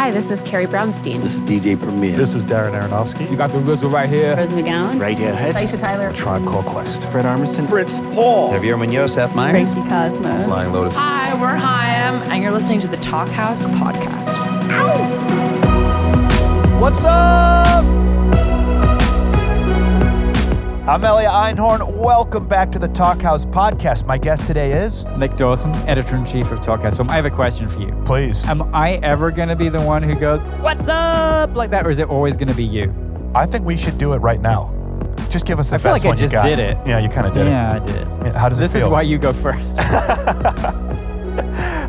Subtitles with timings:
[0.00, 1.20] Hi, this is Carrie Brownstein.
[1.20, 2.16] This is DJ Premier.
[2.16, 3.30] This is Darren Aronofsky.
[3.30, 4.34] You got the RZA right here.
[4.34, 4.98] Rose McGowan.
[4.98, 5.52] Radiohead.
[5.52, 6.10] Aisha Tyler.
[6.14, 7.02] Tribe Called Quest.
[7.10, 7.68] Fred Armisen.
[7.68, 8.50] Prince Paul.
[8.50, 9.12] Javier Munoz.
[9.12, 9.74] Seth Meyers.
[9.74, 10.44] Tracy Cosmos.
[10.44, 10.96] Flying Lotus.
[10.96, 14.40] Hi, we're Haim, and you're listening to the Talkhouse podcast.
[16.80, 17.99] What's up?
[20.90, 21.86] I'm Elliot Einhorn.
[21.94, 24.06] Welcome back to the Talkhouse podcast.
[24.06, 25.06] My guest today is.
[25.16, 26.96] Nick Dawson, editor in chief of Talkhouse.
[26.96, 27.92] So I have a question for you.
[28.04, 28.44] Please.
[28.46, 31.54] Am I ever going to be the one who goes, What's up?
[31.54, 32.92] like that, or is it always going to be you?
[33.36, 34.74] I think we should do it right now.
[35.30, 36.46] Just give us the I feel best like I one just you got.
[36.46, 36.76] did it.
[36.84, 38.08] Yeah, you kind of did yeah, I did.
[38.08, 38.88] Yeah, How does This it feel?
[38.88, 39.76] is why you go first.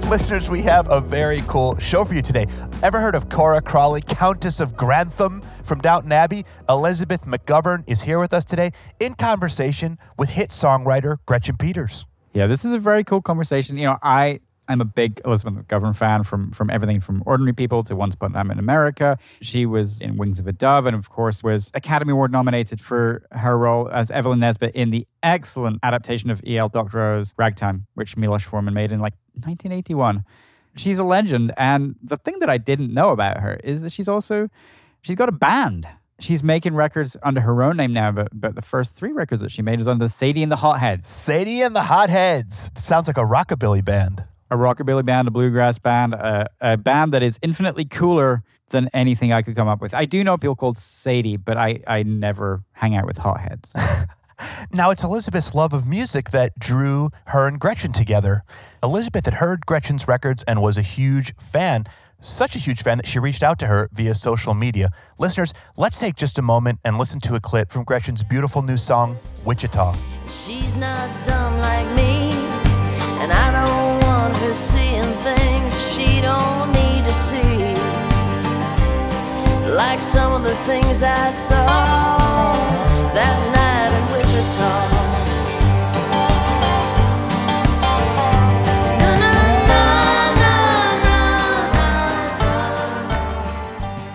[0.12, 2.46] Listeners, we have a very cool show for you today.
[2.84, 5.42] Ever heard of Cora Crawley, Countess of Grantham
[5.72, 6.44] from Downton Abbey?
[6.68, 12.06] Elizabeth McGovern is here with us today in conversation with hit songwriter Gretchen Peters.
[12.34, 13.78] yeah, this is a very cool conversation.
[13.78, 14.42] You know, I.
[14.68, 18.32] I'm a big Elizabeth McGovern fan from from everything from Ordinary People to Once Upon
[18.32, 19.18] a Time in America.
[19.42, 23.26] She was in Wings of a Dove and, of course, was Academy Award nominated for
[23.32, 26.70] her role as Evelyn Nesbit in the excellent adaptation of E.L.
[26.70, 30.24] Doctorow's Ragtime, which Milos Forman made in like 1981.
[30.78, 34.08] She's a legend, and the thing that I didn't know about her is that she's
[34.08, 34.50] also
[35.02, 35.88] she's got a band.
[36.20, 39.50] She's making records under her own name now, but but the first three records that
[39.52, 41.08] she made is under Sadie and the Hotheads.
[41.08, 42.72] Sadie and the Hotheads.
[42.76, 44.24] Sounds like a rockabilly band.
[44.52, 49.34] a rockabilly band, a bluegrass band, a, a band that is infinitely cooler than anything
[49.34, 49.94] I could come up with.
[49.94, 53.74] I do know people called Sadie, but I, I never hang out with hotheads.
[54.74, 58.44] Now, it's Elizabeth's love of music that drew her and Gretchen together.
[58.82, 61.86] Elizabeth had heard Gretchen's records and was a huge fan,
[62.22, 64.90] such a huge fan that she reached out to her via social media.
[65.18, 68.78] Listeners, let's take just a moment and listen to a clip from Gretchen's beautiful new
[68.78, 69.96] song, Wichita.
[70.28, 72.32] She's not dumb like me,
[73.22, 77.76] and I don't want her seeing things she don't need to see.
[79.74, 82.54] Like some of the things I saw
[83.14, 83.61] that night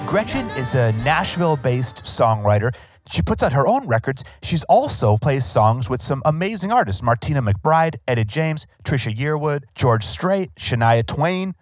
[0.07, 2.73] Gretchen is a Nashville based songwriter.
[3.09, 4.23] She puts out her own records.
[4.41, 10.05] She's also plays songs with some amazing artists Martina McBride, Etta James, Trisha Yearwood, George
[10.05, 11.55] Strait, Shania Twain,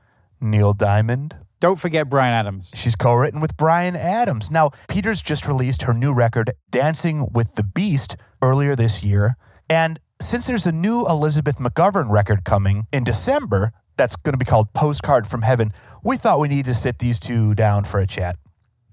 [0.43, 1.37] Neil Diamond.
[1.59, 2.71] Don't forget Bryan Adams.
[2.77, 4.51] She's co written with Bryan Adams.
[4.51, 9.37] Now, Peters just released her new record, Dancing with the Beast, earlier this year.
[9.71, 14.45] And since there's a new Elizabeth McGovern record coming in December that's going to be
[14.45, 15.73] called Postcard from Heaven,
[16.03, 18.37] we thought we needed to sit these two down for a chat.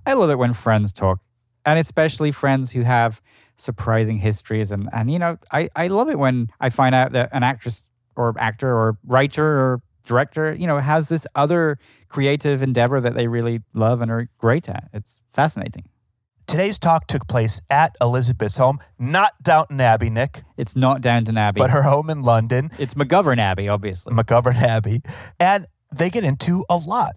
[0.05, 1.19] I love it when friends talk,
[1.65, 3.21] and especially friends who have
[3.55, 4.71] surprising histories.
[4.71, 7.87] And, and you know, I, I love it when I find out that an actress
[8.15, 11.77] or actor or writer or director, you know, has this other
[12.09, 14.89] creative endeavor that they really love and are great at.
[14.93, 15.85] It's fascinating.
[16.51, 21.59] Today's talk took place at Elizabeth's home, not Downton Abbey, Nick, It's not Downton Abbey.
[21.59, 24.13] but her home in London, It's McGovern Abbey, obviously.
[24.13, 25.01] McGovern Abbey.
[25.39, 27.15] And they get into a lot.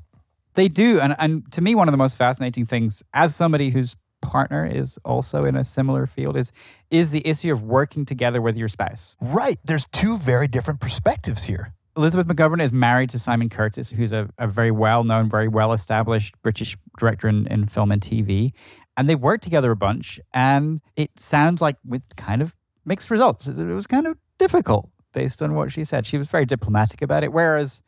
[0.55, 1.01] They do.
[1.01, 5.01] And, and to me, one of the most fascinating things, as somebody whose partner is
[5.05, 6.53] also in a similar field, is,
[6.93, 9.17] is the issue of working together with your spouse.
[9.21, 9.59] Right.
[9.65, 11.75] There's two very different perspectives here.
[11.97, 15.73] Elizabeth McGovern is married to Simon Curtis, who's a, a very well known, very well
[15.73, 18.53] established British director in, in film and TV.
[18.97, 20.21] And they worked together a bunch.
[20.33, 23.49] And it sounds like with kind of mixed results.
[23.49, 26.07] It was kind of difficult based on what she said.
[26.07, 27.33] She was very diplomatic about it.
[27.33, 27.83] Whereas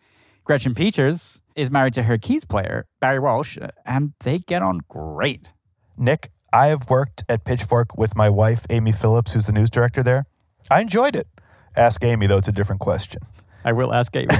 [0.45, 5.53] Gretchen Peters is married to her keys player, Barry Walsh, and they get on great.
[5.97, 10.03] Nick, I have worked at Pitchfork with my wife, Amy Phillips, who's the news director
[10.03, 10.27] there.
[10.71, 11.29] I enjoyed it.
[11.75, 13.23] Ask Amy, though, it's a different question.
[13.65, 14.29] I will ask Amy.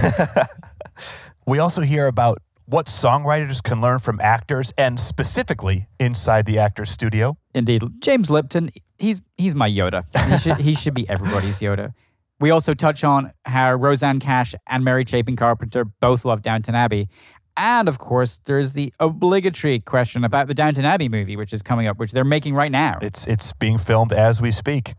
[1.47, 6.91] We also hear about what songwriters can learn from actors and specifically inside the actor's
[6.91, 7.39] studio.
[7.55, 10.05] Indeed, James Lipton, he's he's my Yoda.
[10.31, 11.93] He should, he should be everybody's Yoda.
[12.39, 17.09] We also touch on how Rosanne Cash and Mary Chapin Carpenter both love Downton Abbey.
[17.57, 21.87] And of course, there's the obligatory question about the Downton Abbey movie, which is coming
[21.87, 22.99] up, which they're making right now.
[23.01, 24.95] It's it's being filmed as we speak.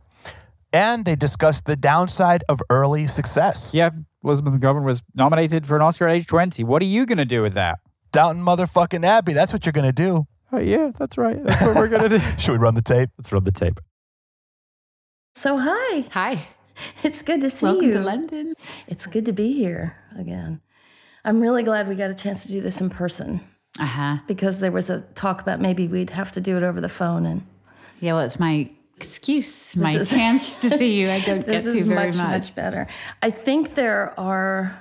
[0.73, 3.73] And they discuss the downside of early success.
[3.73, 3.91] yeah,
[4.27, 6.63] Elizabeth McGovern was nominated for an Oscar at age 20.
[6.63, 7.79] What are you going to do with that?
[8.11, 10.25] Downton motherfucking Abbey, that's what you're going to do.
[10.51, 11.43] Oh, yeah, that's right.
[11.43, 12.19] That's what we're going to do.
[12.37, 13.09] Should we run the tape?
[13.17, 13.79] Let's run the tape.
[15.35, 16.45] So hi, Hi.
[17.03, 17.93] it's good to see Welcome you.
[17.95, 18.53] to London.
[18.87, 20.61] It's good to be here again.
[21.25, 23.41] I'm really glad we got a chance to do this in person
[23.79, 24.17] Uh huh.
[24.27, 27.25] because there was a talk about maybe we'd have to do it over the phone,
[27.25, 27.45] and
[27.99, 31.09] Yeah, well, it's my excuse, my is- chance to see you.
[31.09, 32.27] I don't this get is to very much, much.
[32.29, 32.87] much better.
[33.21, 34.71] I think there are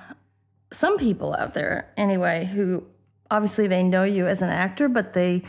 [0.71, 2.83] some people out there, anyway, who
[3.31, 5.43] obviously they know you as an actor, but they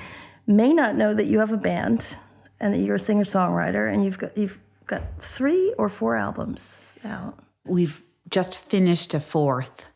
[0.46, 2.16] may not know that you have a band
[2.60, 6.98] and that you're a singer songwriter and you've got you've got three or four albums
[7.04, 7.38] out.
[7.64, 9.86] We've just finished a fourth,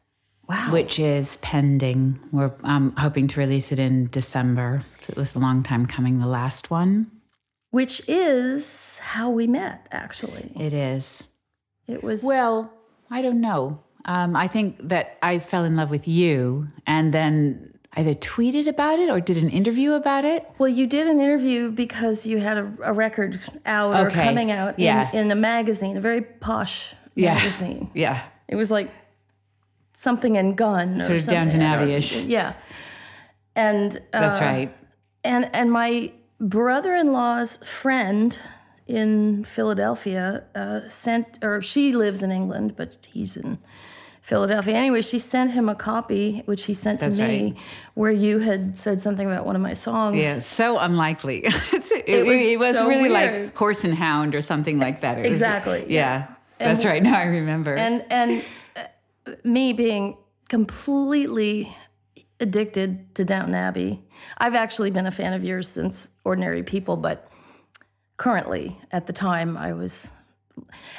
[0.49, 0.69] Wow.
[0.71, 2.19] which is pending.
[2.31, 4.81] We're um, hoping to release it in December.
[5.01, 7.11] So it was a long time coming, the last one.
[7.73, 10.53] Which is how we met, actually.
[10.59, 11.25] It is.
[11.89, 12.73] It was Well,
[13.11, 13.81] I don't know.
[14.05, 18.99] Um, I think that I fell in love with you and then either tweeted about
[18.99, 20.49] it or did an interview about it.
[20.59, 24.79] Well, you did an interview because you had a, a record out or coming out
[24.79, 25.11] Yeah.
[25.13, 27.35] in, in a magazine, a very posh Yeah.
[27.35, 27.89] magazine.
[27.95, 28.23] Yeah.
[28.49, 28.91] It was like
[29.95, 32.21] something in Gun, Sort or of something, Downton or- Abbey-ish.
[32.23, 32.53] Yeah,
[33.57, 34.75] and uh, That's right.
[35.25, 38.39] and and my brother-in-law's friend
[38.87, 43.59] in Philadelphia uh, sent, or she lives in England, but he's in
[44.21, 44.75] Philadelphia.
[44.75, 47.59] Anyway, she sent him a copy, which he sent That's to me, right.
[47.95, 50.17] where you had said something about one of my songs.
[50.17, 51.45] Yeah, so unlikely.
[52.05, 53.45] It, it was was, so really weird.
[53.45, 55.19] like horse and hound or something like that.
[55.19, 56.27] It was- Exactly, yeah.
[56.59, 57.03] That's right.
[57.11, 57.75] Now I remember.
[57.75, 58.43] and and
[58.77, 60.17] uh, me being
[60.49, 61.69] completely
[62.43, 64.03] addicted to Downton Abbey.
[64.37, 67.29] I've actually been a fan of yours since Ordinary People, but
[68.17, 70.11] currently, at the time, I was.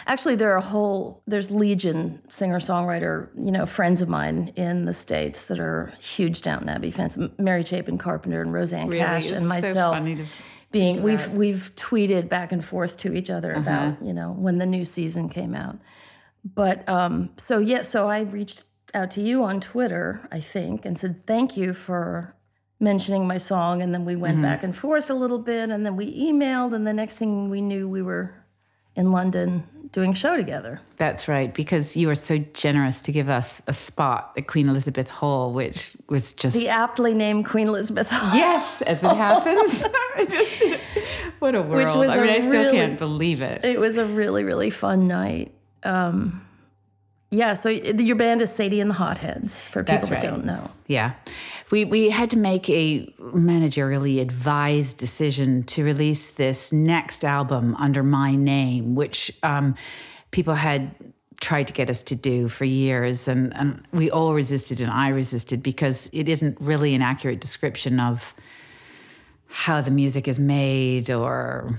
[0.07, 4.85] Actually, there are a whole there's legion singer songwriter you know friends of mine in
[4.85, 7.19] the states that are huge Downton Abbey fans.
[7.37, 10.25] Mary Chapin Carpenter and Rosanne Really, Cash and so myself to
[10.71, 13.61] being we've we've tweeted back and forth to each other Uh-huh.
[13.61, 15.77] about you know when the new season came out
[16.43, 18.63] but um so yeah so i reached
[18.93, 22.35] out to you on twitter i think and said thank you for
[22.79, 24.21] mentioning my song and then we Mm-hmm.
[24.21, 27.49] went back and forth a little bit and then we emailed and the next thing
[27.49, 28.31] we knew we were
[28.95, 33.29] in london doing a show together That's right, because you were so generous to give
[33.29, 38.09] us a spot at Queen Elizabeth Hall, which was just the aptly named queen elizabeth
[38.09, 38.35] Hall.
[38.35, 39.85] yes, as it happens.
[40.31, 40.63] just,
[41.39, 41.95] what a world!
[41.95, 43.63] was I mean, I still really- can't believe it.
[43.63, 45.51] it was a really really fun night
[45.83, 46.41] um
[47.33, 50.23] yeah so your band is sadie and the hotheads for people That's that right.
[50.23, 51.13] don't know Yeah.
[51.71, 58.03] We, we had to make a managerially advised decision to release this next album under
[58.03, 59.75] my name, which um,
[60.31, 60.93] people had
[61.41, 63.27] tried to get us to do for years.
[63.27, 67.99] And, and we all resisted, and I resisted because it isn't really an accurate description
[67.99, 68.35] of
[69.47, 71.73] how the music is made or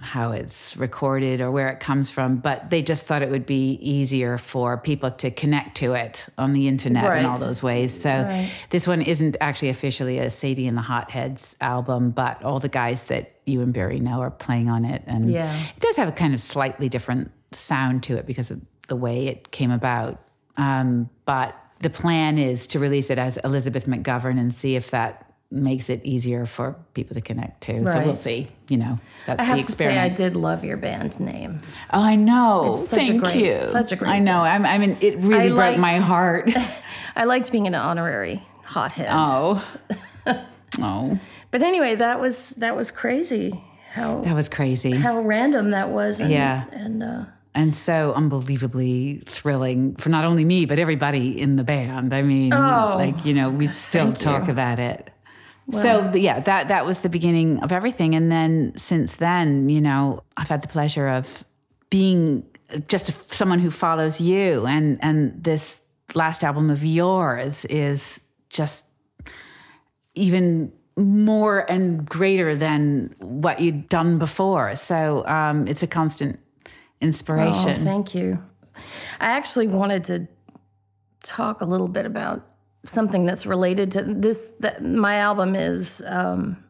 [0.00, 3.72] how it's recorded or where it comes from, but they just thought it would be
[3.80, 8.00] easier for people to connect to it on the internet in all those ways.
[8.00, 8.26] So
[8.70, 13.04] this one isn't actually officially a Sadie and the Hotheads album, but all the guys
[13.04, 15.02] that you and Barry know are playing on it.
[15.06, 15.54] And Yeah.
[15.54, 19.26] it does have a kind of slightly different sound to it because of the way
[19.26, 20.18] it came about.
[20.56, 25.29] Um, but the plan is to release it as Elizabeth McGovern and see if that
[25.52, 27.84] makes it easier for people to connect to.
[27.86, 28.48] So we'll see.
[28.68, 29.98] You know, that's I have the to say.
[29.98, 31.60] I did love your band name.
[31.92, 32.74] Oh, I know.
[32.74, 33.64] It's such a Thank great- you.
[33.64, 34.38] such a great I know.
[34.42, 36.50] I'm, I mean, it really I broke liked- my heart.
[37.16, 39.08] I liked being an honorary hothead.
[39.10, 39.66] oh.
[40.80, 41.18] oh.
[41.50, 43.52] But anyway, that was that was crazy.
[43.92, 44.92] How That was crazy.
[44.92, 46.20] how random that was.
[46.20, 46.64] And, Yeah.
[46.70, 47.24] And uh,
[47.56, 52.14] and so unbelievably thrilling for not only me, but everybody in the band.
[52.14, 54.52] I mean, Oh, like, you know, we still talk you.
[54.52, 55.10] about it.
[55.72, 58.14] So yeah, that that was the beginning of everything.
[58.14, 61.44] And then since then, you know, I've had the pleasure of
[61.90, 62.44] being
[62.88, 65.82] just someone who follows you and and this
[66.14, 68.84] last album of yours is just
[70.14, 74.76] even more and greater than what you'd done before.
[74.76, 76.38] So um, it's a constant
[77.00, 77.80] inspiration.
[77.80, 78.38] oh, thank you.
[79.20, 80.28] I actually wanted to
[81.22, 82.46] talk a little bit about
[82.84, 84.48] something that's related to this.
[84.60, 86.62] That my album is um,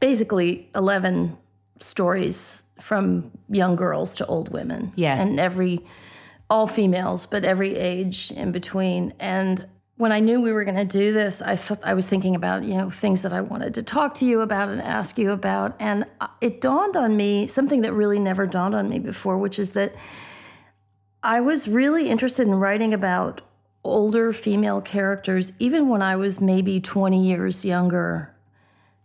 [0.00, 1.36] basically eleven
[1.80, 4.92] stories from young girls to old women.
[4.96, 5.20] Yeah.
[5.20, 5.80] and every
[6.50, 9.14] all females, but every age in between.
[9.18, 9.66] And
[9.96, 12.64] when I knew we were going to do this, I thought I was thinking about
[12.64, 15.76] you know things that I wanted to talk to you about and ask you about,
[15.80, 16.04] and
[16.40, 19.94] it dawned on me something that really never dawned on me before, which is that
[21.22, 23.42] I was really interested in writing about
[23.84, 28.34] older female characters, even when I was maybe 20 years younger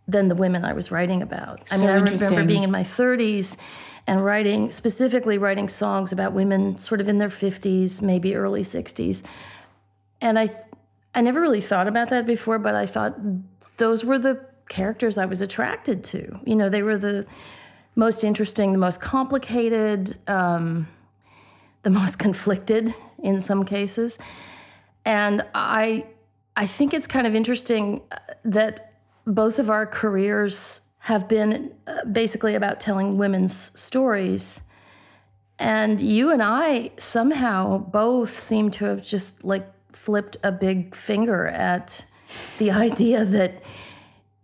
[0.06, 1.60] than the women I was writing about.
[1.70, 3.58] I mean, I remember being in my 30s
[4.06, 9.22] and writing, specifically writing songs about women sort of in their 50s, maybe early 60s.
[10.22, 10.48] And I,
[11.14, 13.16] I never really thought about that before, but I thought
[13.76, 16.40] those were the characters I was attracted to.
[16.44, 17.26] You know, they were the
[17.96, 20.86] most interesting, the most complicated, um,
[21.82, 24.18] the most conflicted in some cases.
[25.08, 26.04] And I
[26.56, 28.92] I think it's kind of interesting uh, that
[29.26, 34.60] both of our careers have been uh, basically about telling women's stories.
[35.58, 41.46] And you and I somehow both seem to have just like flipped a big finger
[41.46, 42.04] at
[42.58, 43.62] the idea that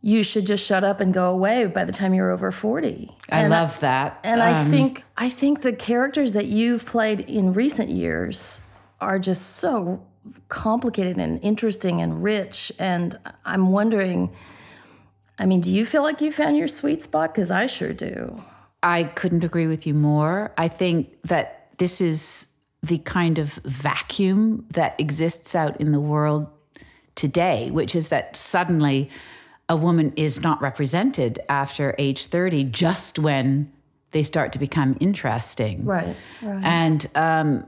[0.00, 3.11] you should just shut up and go away by the time you're over 40.
[3.30, 4.18] I And love that.
[4.25, 8.61] and I Um, think I think the characters that you've played in recent years
[9.00, 10.02] are just so
[10.48, 12.72] complicated and interesting and rich.
[12.78, 14.34] And I'm wondering,
[15.38, 17.34] I mean, do you feel like you found your sweet spot?
[17.34, 18.40] Because I sure do.
[18.82, 20.52] I couldn't agree with you more.
[20.58, 22.46] I think that this is
[22.82, 26.46] the kind of vacuum that exists out in the world
[27.14, 29.10] today, which is that suddenly
[29.68, 33.72] a woman is not represented after age 30, just when
[34.10, 35.84] they start to become interesting.
[35.84, 36.62] Right, right.
[36.62, 37.66] And um,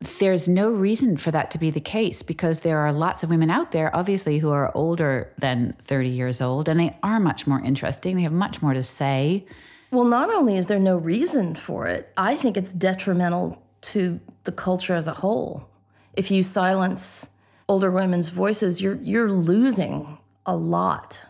[0.00, 3.50] there's no reason for that to be the case because there are lots of women
[3.50, 7.60] out there, obviously, who are older than 30 years old and they are much more
[7.60, 8.14] interesting.
[8.16, 9.44] They have much more to say.
[9.90, 14.52] Well, not only is there no reason for it, I think it's detrimental to the
[14.52, 15.68] culture as a whole.
[16.14, 17.30] If you silence
[17.68, 21.20] older women's voices, you're you're losing a lot,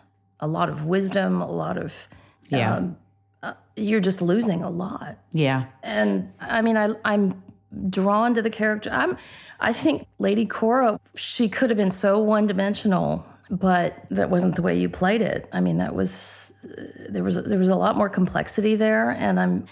[0.41, 2.07] a lot of wisdom, a lot of
[2.49, 2.75] Yeah.
[2.77, 2.97] Um,
[3.43, 5.19] uh, you're just losing a lot.
[5.33, 5.67] yeah.
[5.83, 7.41] And I mean, I, I'm
[7.91, 8.91] drawn to the character.
[8.93, 9.17] I'm,
[9.61, 14.63] I think Lady Cora, she could have been so one dimensional, but that wasn't the
[14.63, 15.49] way you played it.
[15.53, 19.39] I mean, that was uh, there was there was a lot more complexity there, and
[19.41, 19.67] I'm.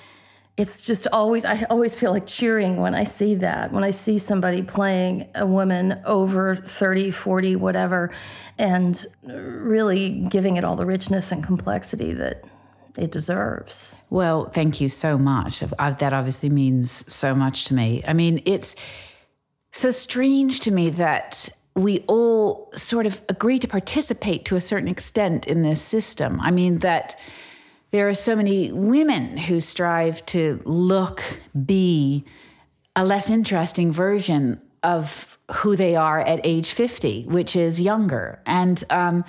[0.56, 4.16] It's just always I always feel like cheering when I see that when I see
[4.16, 8.10] somebody playing a woman over 30, 40, whatever,
[8.56, 12.42] and really giving it all the richness and complexity that
[12.98, 13.96] it deserves.
[14.10, 15.60] Well, thank you so much.
[15.60, 18.02] That obviously means so much to me.
[18.06, 18.76] I mean, it's
[19.72, 24.88] so strange to me that we all sort of agree to participate to a certain
[24.88, 26.40] extent in this system.
[26.40, 27.20] I mean, that
[27.90, 31.22] there are so many women who strive to look,
[31.64, 32.24] be
[32.96, 38.40] a less interesting version of who they are at age 50, which is younger.
[38.46, 39.24] And um,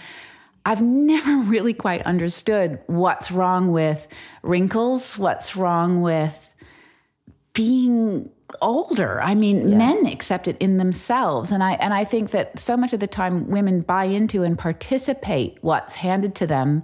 [0.67, 4.07] I've never really quite understood what's wrong with
[4.43, 6.53] wrinkles, what's wrong with
[7.53, 8.29] being
[8.61, 9.21] older.
[9.21, 11.51] I mean, men accept it in themselves.
[11.51, 14.59] And I and I think that so much of the time women buy into and
[14.59, 16.83] participate what's handed to them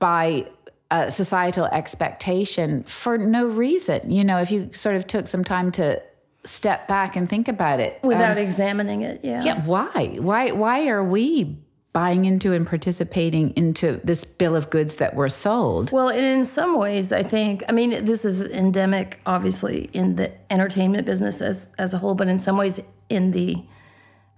[0.00, 0.48] by
[0.90, 4.10] a societal expectation for no reason.
[4.10, 6.02] You know, if you sort of took some time to
[6.44, 8.00] step back and think about it.
[8.02, 9.44] Without um, examining it, yeah.
[9.44, 10.18] Yeah, why?
[10.20, 11.56] Why why are we
[11.94, 15.92] buying into and participating into this bill of goods that we're sold?
[15.92, 20.32] Well, and in some ways, I think, I mean, this is endemic, obviously, in the
[20.50, 23.56] entertainment business as, as a whole, but in some ways, in the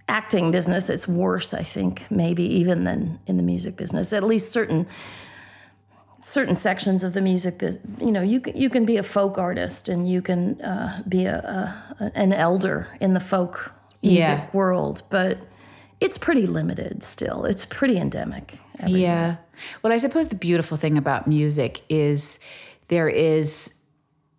[0.07, 4.13] acting business, it's worse, I think, maybe even than in the music business.
[4.13, 4.87] At least certain
[6.21, 7.63] certain sections of the music,
[8.01, 11.25] you know, you can, you can be a folk artist and you can uh, be
[11.25, 13.71] a, a, an elder in the folk
[14.03, 14.45] music Yeah.
[14.51, 15.37] world, but
[15.99, 17.45] it's pretty limited still.
[17.45, 18.57] It's pretty endemic.
[18.79, 19.01] everywhere.
[19.01, 19.35] Yeah.
[19.81, 22.39] Well, I suppose the beautiful thing about music is
[22.89, 23.73] there is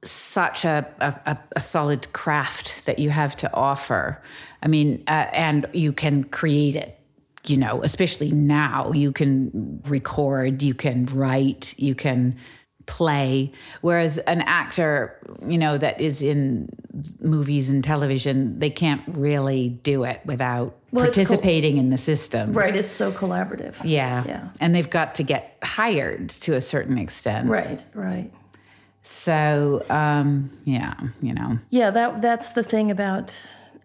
[0.04, 4.22] such a, a, a- solid craft that you have to offer.
[4.62, 6.94] I mean, uh, and you can create it.
[7.46, 12.36] You know, especially now, you can record, you can write, you can
[12.86, 13.52] play.
[13.80, 16.68] Whereas an actor, you know, that is in
[17.20, 22.52] movies and television, they can't really do it without Well, participating in the system.
[22.52, 22.74] Right.
[22.74, 23.78] It's so collaborative.
[23.84, 24.24] Yeah.
[24.26, 24.48] Yeah.
[24.60, 27.48] And they've got to get hired to a certain extent.
[27.48, 28.30] Right, right.
[29.02, 31.58] So, um, yeah, you know.
[31.70, 33.34] Yeah, that that's the thing about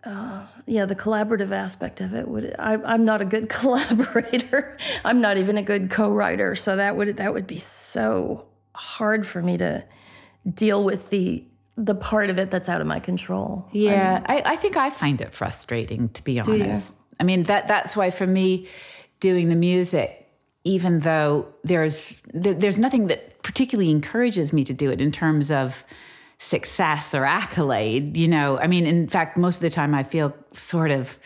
[0.04, 2.28] uh, yeah the collaborative aspect of it.
[2.28, 4.78] Would I, I'm not a good collaborator.
[5.06, 6.56] I'm not even a good co-writer.
[6.56, 9.86] So that would that would be so hard for me to
[10.52, 13.68] deal with the the part of it that's out of my control.
[13.72, 16.96] Yeah, I, I think I find it frustrating to be honest.
[17.20, 18.68] I mean that that's why for me,
[19.20, 20.28] doing the music,
[20.64, 25.84] even though there's there's nothing that particularly encourages me to do it in terms of
[26.38, 28.18] success or accolade.
[28.18, 31.18] You know, I mean, in fact, most of the time I feel sort of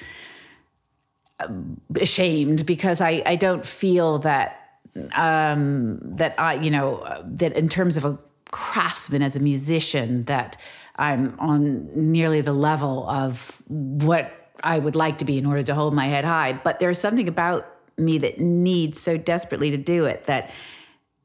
[1.40, 4.68] um, ashamed because I I don't feel that
[5.16, 8.18] um, that I, you know, uh, that in terms of a
[8.52, 10.58] craftsman as a musician, that
[10.96, 14.32] I'm on nearly the level of what
[14.64, 16.54] I would like to be in order to hold my head high.
[16.54, 20.50] But there's something about me that needs so desperately to do it that,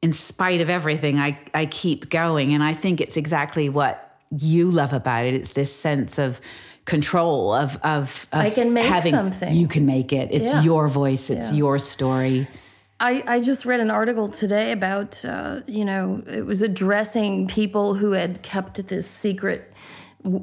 [0.01, 2.53] in spite of everything, I, I keep going.
[2.53, 5.33] And I think it's exactly what you love about it.
[5.33, 6.41] It's this sense of
[6.85, 9.55] control of of, of I can make having something.
[9.55, 10.63] you can make it it's Yeah.
[10.63, 11.57] your voice it's Yeah.
[11.59, 12.45] your story
[13.03, 17.95] I, I just read an article today about, uh, you know, it was addressing people
[17.95, 19.73] who had kept this secret.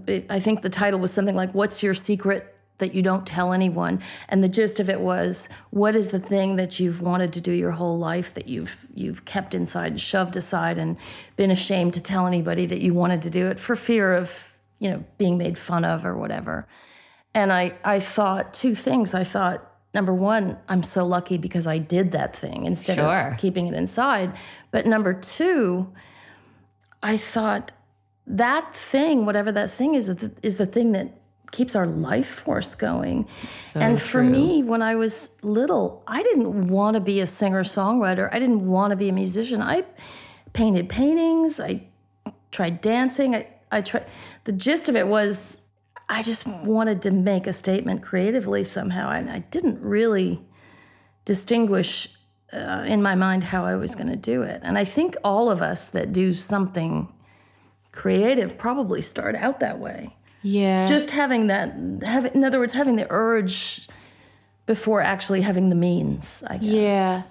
[0.07, 3.55] It- I think the title was something like, What's Your Secret That You Don't Tell
[3.55, 4.03] Anyone?
[4.29, 7.51] And the gist of it was, What is the thing that you've wanted to do
[7.51, 10.99] your whole life that you've, you've kept inside, shoved aside, and
[11.37, 14.91] been ashamed to tell anybody that you wanted to do it for fear of, you
[14.91, 16.69] know, being made fun of or whatever?
[17.35, 19.15] And I, I thought two things.
[19.15, 23.29] I thought, number one, I'm so lucky because I did that thing instead Sure.
[23.33, 24.33] of keeping it inside.
[24.71, 25.93] But number two,
[27.03, 27.73] I thought
[28.27, 30.09] that thing, whatever that thing is,
[30.43, 31.09] is the thing that
[31.51, 33.27] keeps our life force going.
[33.75, 38.29] and for me, when I was little, I didn't want to be a singer songwriter.
[38.33, 39.61] I didn't want to be a musician.
[39.61, 39.85] I
[40.53, 41.59] painted paintings.
[41.59, 41.83] I
[42.53, 43.35] tried dancing.
[43.35, 44.07] I, I tried.
[44.45, 45.63] The gist of it was
[46.11, 50.43] I just wanted to make a statement creatively somehow, and I didn't really
[51.25, 52.09] distinguish
[52.53, 54.61] uh, in my mind how I was going to do it.
[54.65, 57.13] And I think all of us that do something
[57.93, 60.17] creative probably start out that way.
[60.43, 63.89] yeah Just having that, having, in other words, having the urge
[64.67, 66.43] before actually having the means.
[66.49, 66.63] I guess.
[66.63, 67.23] Yeah,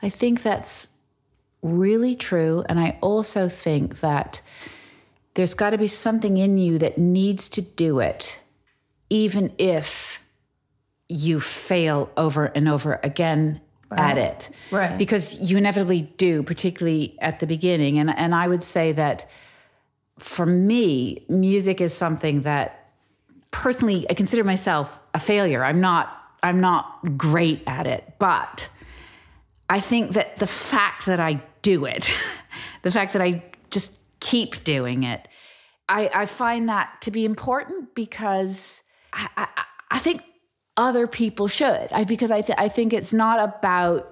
[0.00, 0.88] I think that's
[1.62, 2.64] really true.
[2.68, 4.42] And I also think that
[5.34, 8.40] there's got to be something in you that needs to do it,
[9.10, 10.22] even if
[11.08, 13.60] you fail over and over again
[13.90, 14.50] at it.
[14.70, 14.96] Right.
[14.96, 17.98] Because you inevitably do, particularly at the beginning.
[17.98, 19.28] And, and I would say that
[20.18, 22.90] for me, music is something that
[23.50, 25.62] personally I consider myself a failure.
[25.62, 28.68] I'm not I'm not great at it, but
[29.70, 32.12] I think that the fact that I do it,
[32.82, 33.44] the fact that I
[34.32, 35.28] keep doing it,
[35.88, 39.48] I, I find that to be important because I, I,
[39.90, 40.22] I think
[40.76, 41.88] other people should.
[41.92, 44.08] I, because I, th- I think it's not about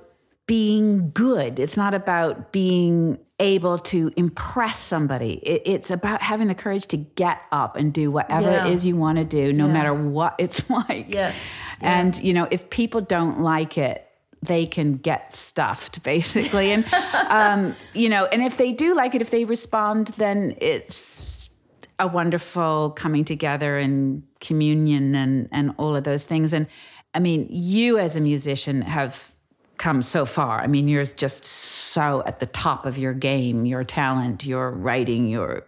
[0.46, 1.58] being good.
[1.58, 5.34] It's not about being able to impress somebody.
[5.34, 8.66] It, it's about having the courage to get up and do whatever Yeah.
[8.66, 11.06] it is you want to do, no matter what it's like.
[11.08, 11.58] Yes.
[11.80, 14.06] And, you know, if people don't like it,
[14.42, 16.72] they can get stuffed basically.
[16.72, 16.84] And,
[17.28, 21.50] um, you know, and if they do like it, if they respond, then it's
[21.98, 26.54] a wonderful coming together and communion and, and all of those things.
[26.54, 26.66] And
[27.12, 29.32] I mean, you as a musician have
[29.76, 30.60] come so far.
[30.60, 35.28] I mean, you're just so at the top of your game, your talent, your writing,
[35.28, 35.66] your,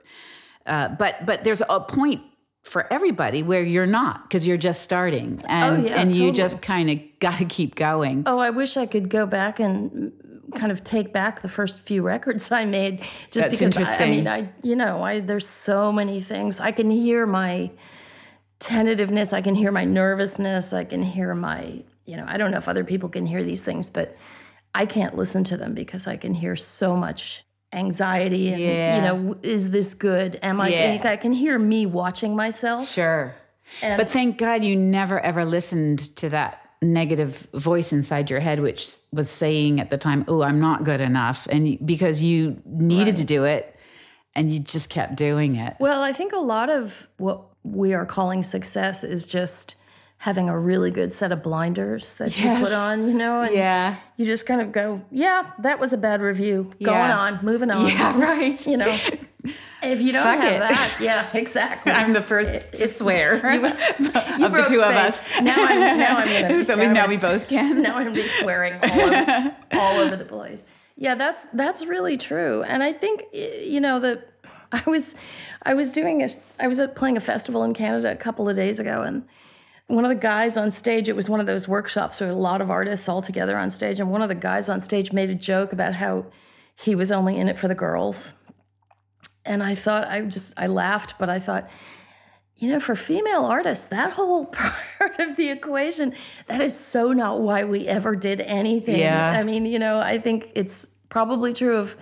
[0.67, 2.23] uh, but, but there's a point
[2.63, 6.33] for everybody where you're not because you're just starting oh, and, Oh, yeah, and you
[6.33, 8.23] just kind of got to keep going.
[8.27, 11.81] Oh, I wish I could go back and mm, kind of take back the first
[11.81, 13.01] few records I made.
[13.01, 14.29] Just That's because interesting.
[14.29, 16.61] I, I mean, I you know, I there's so many things.
[16.61, 17.71] I can hear my
[18.61, 19.33] tentativeness.
[19.33, 20.73] I can hear my nervousness.
[20.73, 22.25] I can hear my you know.
[22.29, 24.17] I don't know if other people can hear these things, but
[24.75, 28.97] I can't listen to them because I can hear so much anxiety and Yeah.
[28.97, 30.39] you know, is this good?
[30.43, 30.69] Am I?
[30.69, 31.01] Yeah.
[31.05, 32.89] I can hear me watching myself.
[32.89, 33.35] Sure.
[33.81, 38.87] but thank God you never ever listened to that negative voice inside your head, which
[39.13, 43.25] was saying at the time, "Oh, I'm not good enough," and because you needed to
[43.25, 43.75] do it,
[44.35, 45.77] and you just kept doing it.
[45.79, 49.77] Well, I think a lot of what we are calling success is just
[50.23, 53.97] having a really good set of blinders that you put on, you know, and Yeah.
[54.17, 56.71] you just kind of go, yeah, that was a bad review.
[56.81, 57.89] Going on, moving on.
[57.89, 58.65] Yeah, right.
[58.65, 58.97] You know,
[59.83, 60.61] if you don't Fuck have it.
[60.61, 61.91] that, yeah, exactly.
[61.91, 65.25] I'm the first to swear You of the two of us.
[65.41, 67.83] Now I'm now I'm gonna so we, now now we both can.
[67.83, 70.65] now I'm be swearing all over, all over the place.
[70.97, 74.29] Yeah, that's that's really true, and I think you know that
[74.71, 75.17] I was
[75.65, 76.29] I was doing a
[76.61, 79.25] I was at playing a festival in Canada a couple of days ago, and
[79.93, 82.63] one of the guys on stage it was one of those workshops where a lot
[82.63, 85.35] of artists all together on stage, and one of the guys on stage made a
[85.35, 86.27] joke about how
[86.77, 88.35] he was only in it for the girls,
[89.45, 91.69] and I thought I just I laughed, but I thought
[92.57, 94.47] you know, for female artists, that whole
[94.99, 96.15] part of the equation,
[96.47, 99.01] that is so not why we ever did anything.
[99.01, 99.33] Yeah.
[99.33, 101.97] I mean, you know, I think it's probably true of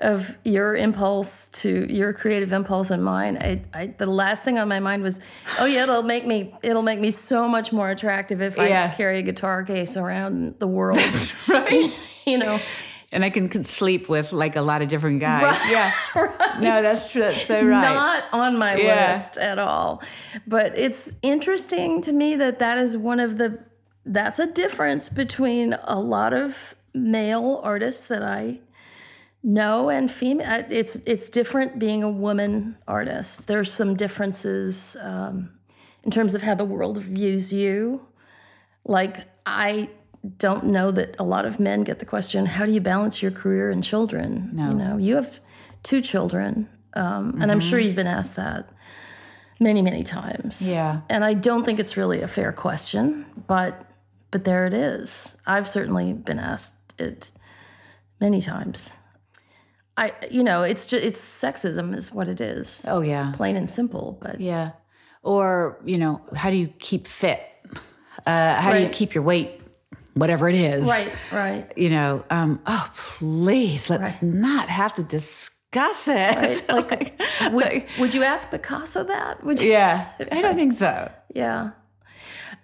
[0.00, 3.38] of your impulse to your creative impulse and mine.
[3.40, 5.20] I, I the last thing on my mind was,
[5.58, 8.90] oh yeah, it'll make me it'll make me so much more attractive if Yeah.
[8.92, 10.98] I carry a guitar case around the world.
[11.00, 11.90] That's right.
[12.26, 12.58] you know.
[13.12, 15.42] And I can, can sleep with like a lot of different guys.
[15.42, 15.70] Right.
[15.70, 15.92] Yeah.
[16.60, 17.22] No, that's true.
[17.22, 17.80] That's so right.
[17.80, 19.12] Not on my Yeah.
[19.12, 20.02] list at all.
[20.46, 23.58] But it's interesting to me that that is one of the
[24.04, 28.58] that's a difference between a lot of male artists that I
[29.42, 30.64] know and female.
[30.70, 33.46] It's it's different being a woman artist.
[33.46, 35.58] There's some differences um,
[36.04, 38.06] in terms of how the world views you.
[38.84, 39.90] Like, I
[40.36, 43.30] don't know that a lot of men get the question, how do you balance your
[43.30, 44.50] career and children?
[44.52, 44.68] No.
[44.68, 45.40] You know, you have
[45.82, 48.68] two children, um, and I'm sure you've been asked that
[49.58, 50.66] many, many times.
[50.66, 51.00] Yeah.
[51.08, 53.86] And I don't think it's really a fair question, but
[54.30, 55.40] but there it is.
[55.46, 57.32] I've certainly been asked it
[58.20, 58.96] many times.
[60.00, 62.84] I, you know, it's just it's sexism is what it is.
[62.88, 63.32] Oh yeah.
[63.36, 64.18] Plain and simple.
[64.22, 64.70] But Yeah.
[65.22, 67.40] Or, you know, how do you keep fit?
[68.26, 69.60] Uh, how do you keep your weight,
[70.14, 70.86] whatever it is?
[70.88, 71.72] right, right.
[71.76, 74.22] You know, um, oh, please, let's Right.
[74.22, 76.36] not have to discuss it.
[76.36, 77.20] Right, like,
[77.52, 79.44] Would, would you ask Picasso that?
[79.44, 79.70] Would you?
[79.72, 81.10] yeah, I don't think so.
[81.34, 81.70] Yeah.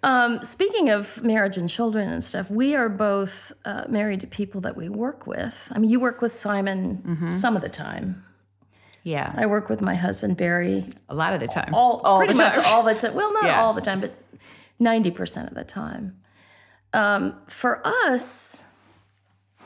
[0.07, 4.61] Um, speaking of marriage and children and stuff, we are both uh, married to people
[4.61, 5.71] that we work with.
[5.75, 8.23] I mean, you work with Simon some of the time.
[9.03, 11.71] Yeah, I work with my husband Barry a lot of the time.
[11.75, 12.64] all, all pretty much time.
[12.69, 13.14] all the time.
[13.14, 13.61] Well, not Yeah.
[13.61, 14.12] all the time, but
[14.79, 16.16] ninety percent of the time.
[16.92, 18.64] Um, for us,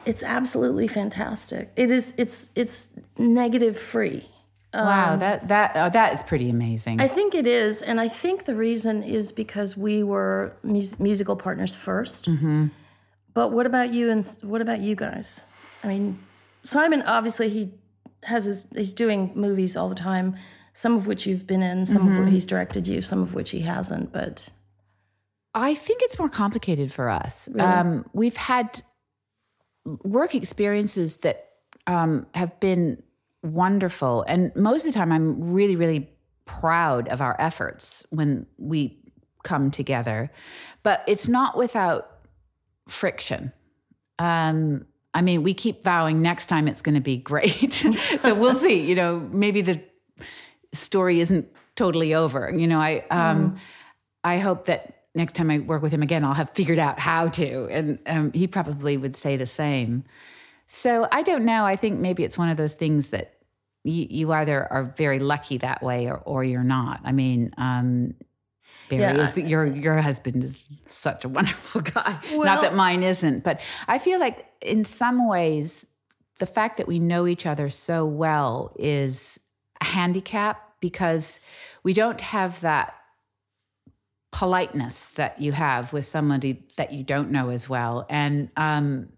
[0.06, 1.70] it's absolutely fantastic.
[1.76, 2.14] It is.
[2.16, 4.26] It's it's negative free.
[4.74, 7.00] Wow, that that oh, that is pretty amazing.
[7.00, 11.36] I think it is, and I think the reason is because we were mus- musical
[11.36, 12.66] partners 1st Mm-hmm.
[13.32, 15.46] But what about you and what about you guys?
[15.84, 16.18] I mean,
[16.64, 17.70] Simon obviously he
[18.24, 20.36] has his he's doing movies all the time,
[20.72, 22.24] some of which you've been in, some of Mm-hmm.
[22.24, 24.12] which he's directed you, some of which he hasn't.
[24.12, 24.48] But
[25.54, 27.48] I think it's more complicated for us.
[27.58, 28.82] Um, we've had
[30.04, 31.48] work experiences that
[31.86, 33.02] um, have been
[33.42, 34.24] wonderful.
[34.28, 36.10] And most of the time, I'm really, really
[36.44, 38.98] proud of our efforts when we
[39.42, 40.30] come together.
[40.82, 42.10] But it's not without
[42.88, 43.52] friction.
[44.18, 47.72] Um, I mean, we keep vowing next time it's going to be great.
[48.20, 48.80] so we'll see.
[48.80, 49.80] You know, maybe the
[50.72, 52.52] story isn't totally over.
[52.54, 53.56] You know, I um,
[54.22, 57.28] I hope that next time I work with him again, I'll have figured out how
[57.28, 60.04] to, and um, he probably would say the same.
[60.72, 61.64] So I don't know.
[61.64, 63.32] I think maybe it's one of those things that
[63.82, 67.00] you, you either are very lucky that way or, or you're not.
[67.02, 68.14] I mean, um,
[68.88, 72.20] Barry Yeah, is the, your your husband is such a wonderful guy.
[72.30, 75.86] Well- not that mine isn't, but I feel like in some ways
[76.38, 79.40] the fact that we know each other so well is
[79.80, 81.40] a handicap because
[81.82, 82.94] we don't have that
[84.30, 89.08] politeness that you have with somebody that you don't know as well and um,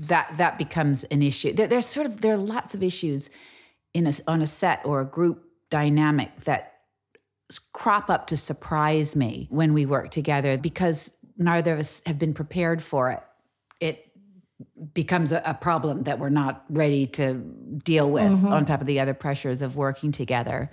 [0.00, 1.52] that that becomes an issue.
[1.52, 3.30] There, there's sort of there are lots of issues
[3.92, 6.74] in a, on a set or a group dynamic that
[7.72, 12.32] crop up to surprise me when we work together because neither of us have been
[12.32, 13.22] prepared for it.
[13.80, 14.06] It
[14.94, 19.00] becomes a, a problem that we're not ready to deal with on top of the
[19.00, 20.70] other pressures of working together.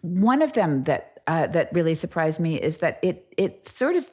[0.00, 4.10] One of them that uh, that really surprised me is that it it sort of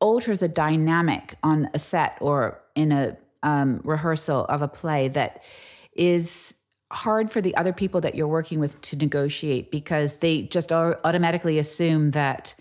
[0.00, 5.42] alters a dynamic on a set or in a um, rehearsal of a play that
[5.94, 6.54] is
[6.90, 11.58] hard for the other people that you're working with to negotiate because they just automatically
[11.58, 12.54] assume that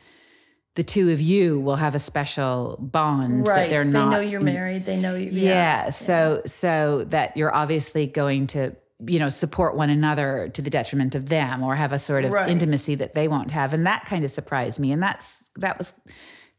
[0.75, 4.19] the two of you will have a special bond that right, they're they not know
[4.21, 4.85] you're married.
[4.85, 5.29] They know you.
[5.31, 8.73] yeah, so so that you're obviously going to
[9.05, 12.31] you know support one another to the detriment of them or have a sort of
[12.31, 12.49] Right.
[12.49, 15.99] intimacy that they won't have and that kind of surprised me and that's that was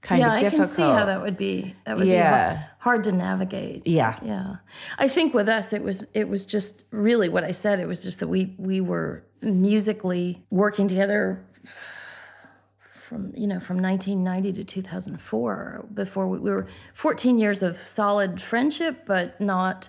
[0.03, 1.75] kind yeah, of I can see how that would be.
[1.85, 2.57] That would be Yeah.
[2.57, 3.87] hard, hard to navigate.
[3.87, 4.57] yeah Yeah.
[4.99, 7.81] I think with us it was it was just really what I said.
[7.81, 11.45] It was just that we we were musically working together
[12.79, 18.41] from you know from 1990 to 2004 before we, we were 14 years of solid
[18.41, 19.89] friendship but not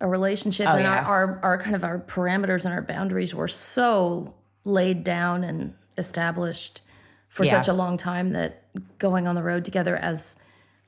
[0.00, 1.02] a relationship oh, and yeah.
[1.04, 5.74] our, our our kind of our parameters and our boundaries were so laid down and
[5.98, 6.82] established
[7.28, 7.52] for Yeah.
[7.52, 8.63] such a long time that
[8.98, 10.36] going on the road together as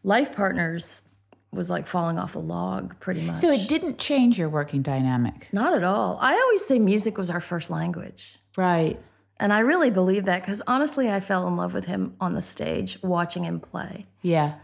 [0.02, 1.02] life partners
[1.52, 5.48] was like falling off a log pretty much so it didn't change your working dynamic
[5.52, 8.98] not at all i always say music was our first language right
[9.38, 12.40] and I really believe that because honestly, I fell in love with him on the
[12.40, 14.54] stage watching him play, yeah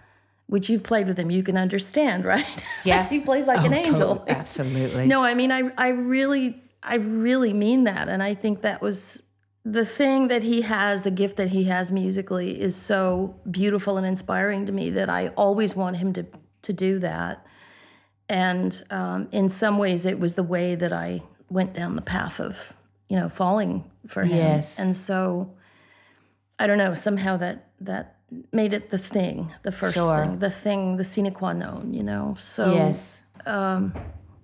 [0.46, 1.30] which you've played with him.
[1.30, 2.46] You can understand, right?
[2.82, 3.06] Yeah.
[3.06, 4.16] he plays like an Oh, angel.
[4.16, 8.08] tot- absolutely No, I mean, I, I really, I really mean that.
[8.08, 9.22] And I think that was
[9.64, 14.06] the thing that he has, the gift that he has musically is so beautiful and
[14.06, 16.26] inspiring to me that I always want him to,
[16.62, 17.46] to do that.
[18.28, 22.40] And um, in some ways, it was the way that I went down the path
[22.40, 22.72] of,
[23.08, 24.36] you know, falling for him.
[24.36, 24.78] Yes.
[24.78, 25.54] And so
[26.58, 28.16] I don't know, somehow that, that
[28.52, 30.24] made it the thing, the first Sure.
[30.24, 32.34] thing, the thing, the sine qua non, you know?
[32.38, 33.22] So, yes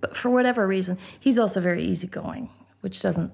[0.01, 2.51] but for whatever reason, he's also very easygoing,
[2.81, 3.33] which doesn't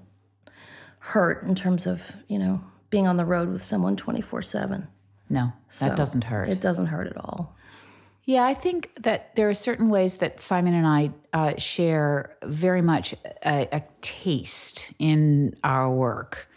[1.04, 4.88] hurt in terms of, you know, being on the road with someone 24 7.
[5.28, 6.48] No, that doesn't hurt.
[6.48, 7.54] It doesn't hurt at all.
[8.24, 12.80] Yeah, I think that there are certain ways that Simon and I uh, share very
[12.80, 13.14] much
[13.44, 16.48] a, a taste in our work.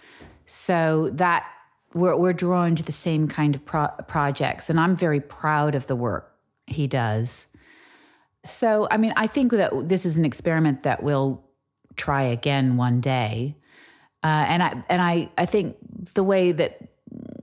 [0.45, 1.45] So that
[1.93, 4.69] we're, we're drawn to the same kind of pro- projects.
[4.69, 6.33] And I'm very proud of the work
[6.67, 7.47] he does.
[8.45, 11.43] So, I mean, I think that this is an experiment that we'll
[11.97, 13.57] try again one day.
[14.23, 15.77] Uh, and I and I, I think
[16.13, 16.79] the way that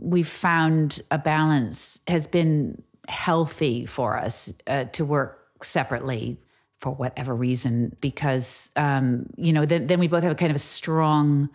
[0.00, 6.40] we've found a balance has been healthy for us uh, to work separately
[6.76, 10.56] for whatever reason because um, you know then, then we both have a kind of
[10.56, 11.48] a strong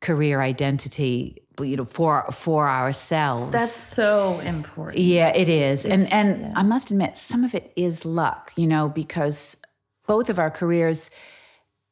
[0.00, 4.98] career identity you know for for ourselves That's so important.
[4.98, 6.52] yeah it is and and yeah.
[6.56, 9.58] i must admit some of it is luck you know because
[10.06, 11.10] both of our careers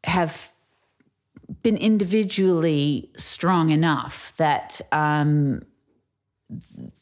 [0.05, 0.53] have
[1.63, 5.63] been individually strong enough that um,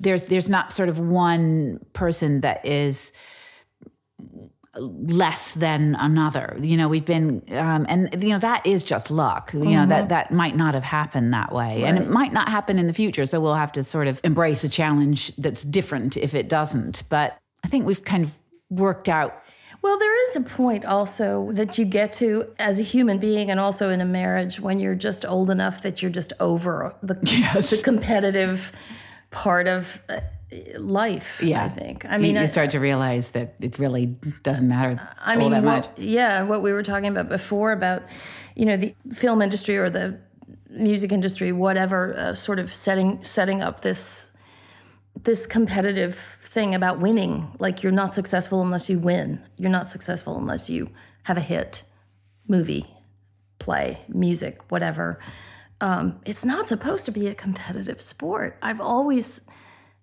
[0.01, 3.13] there's there's not sort of one person that is
[4.81, 6.57] less than another.
[6.61, 9.53] You know, we've been, um, and you know that is just luck.
[9.53, 12.79] You know that that might not have happened that way, and it might not happen
[12.79, 13.27] in the future.
[13.27, 17.05] So we'll have to sort of embrace a challenge that's different if it doesn't.
[17.09, 18.39] But I think we've kind of
[18.71, 19.43] worked out.
[19.89, 23.59] Well, there is a point also that you get to as a human being and
[23.59, 27.81] also in a marriage when you're just old enough that you're just over the, the
[27.83, 28.71] competitive
[29.31, 30.21] part of uh,
[30.77, 31.43] life.
[31.65, 32.05] I think.
[32.05, 35.53] I mean, you, I, start to realize that it really doesn't matter I all mean,
[35.53, 38.03] that what, yeah, what we were talking about before about,
[38.55, 40.21] you know, the film industry or the
[40.69, 44.28] music industry, whatever, uh, sort of setting setting up this
[45.25, 47.45] this competitive thing about winning.
[47.59, 49.41] Like you're not successful unless you win.
[49.57, 50.91] You're not successful unless you
[51.25, 51.85] have a hit,
[52.47, 52.87] movie,
[53.59, 55.19] play, music, whatever.
[55.81, 58.57] Um, it's not supposed to be a competitive sport.
[58.63, 59.43] I've always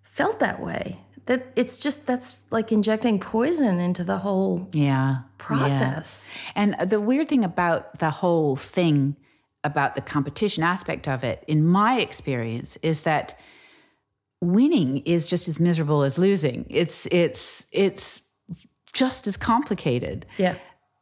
[0.03, 0.97] felt that way.
[1.25, 5.19] That it's just that's like injecting poison into the whole Yeah.
[5.39, 6.37] process.
[6.55, 9.15] And the weird thing about the whole thing
[9.63, 13.37] about the competition aspect of it, in my experience, is that
[14.41, 16.65] winning is just as miserable as losing.
[16.69, 18.21] It's it's it's
[18.93, 20.25] just as complicated.
[20.37, 20.55] Yeah.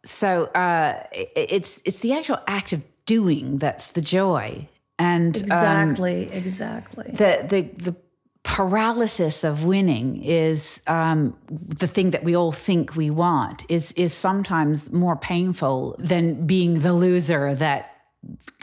[0.05, 4.67] So uh, it's it's the actual act of doing that's the joy,
[4.99, 6.29] and um, Exactly.
[6.31, 7.11] exactly.
[7.11, 7.95] the the the
[8.43, 14.13] paralysis of winning is um, the thing that we all think we want is is
[14.13, 17.91] sometimes more painful than being the loser that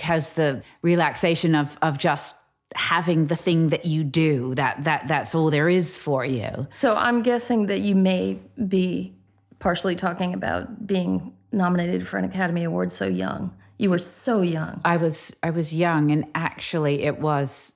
[0.01, 2.35] has the relaxation of of just
[2.77, 6.95] having the thing that you do that that that's all there is for you So
[6.95, 9.15] I'm guessing that you may be
[9.59, 13.55] partially talking about being nominated for an Academy Award so young.
[13.79, 14.81] You were so young.
[14.85, 17.75] I was I was young and actually it was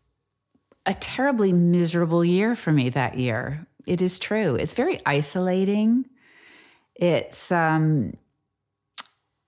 [0.86, 3.66] a terribly miserable year for me that year.
[3.86, 4.54] It is true.
[4.54, 6.06] It's very isolating.
[6.94, 8.14] It's um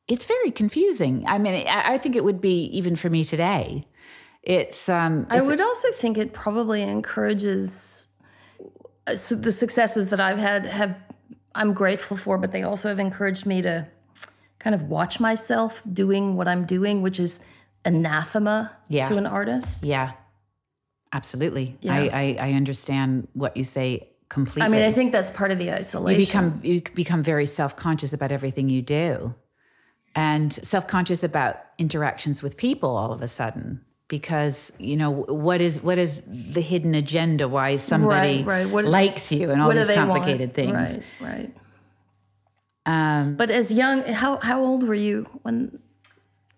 [0.08, 1.24] it's very confusing.
[1.26, 3.86] I mean, I, I think it would be even for me today.
[4.46, 8.06] It's um I would also think it probably encourages
[9.08, 10.96] uh, so the successes that I've had have
[11.54, 13.88] I'm grateful for, but they also have encouraged me to
[14.60, 17.44] kind of watch myself doing what I'm doing, which is
[17.84, 19.08] anathema Yeah.
[19.08, 19.84] to an artist.
[19.84, 20.12] yeah.
[21.12, 21.76] Absolutely.
[21.80, 21.94] Yeah.
[21.94, 24.62] I, I I understand what you say completely.
[24.66, 28.12] I mean, I think that's part of the isolation you become you become very self-conscious
[28.12, 29.34] about everything you do
[30.14, 35.82] and self-conscious about interactions with people all of a sudden because you know what is
[35.82, 38.84] what is the hidden agenda why somebody Right, right.
[38.84, 39.98] Likes you and all these want?
[39.98, 41.56] complicated things Right, right.
[42.86, 45.80] Um, but as young, how how old were you when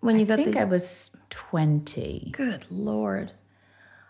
[0.01, 0.61] when you i got think the?
[0.61, 3.33] i was 20 Good lord,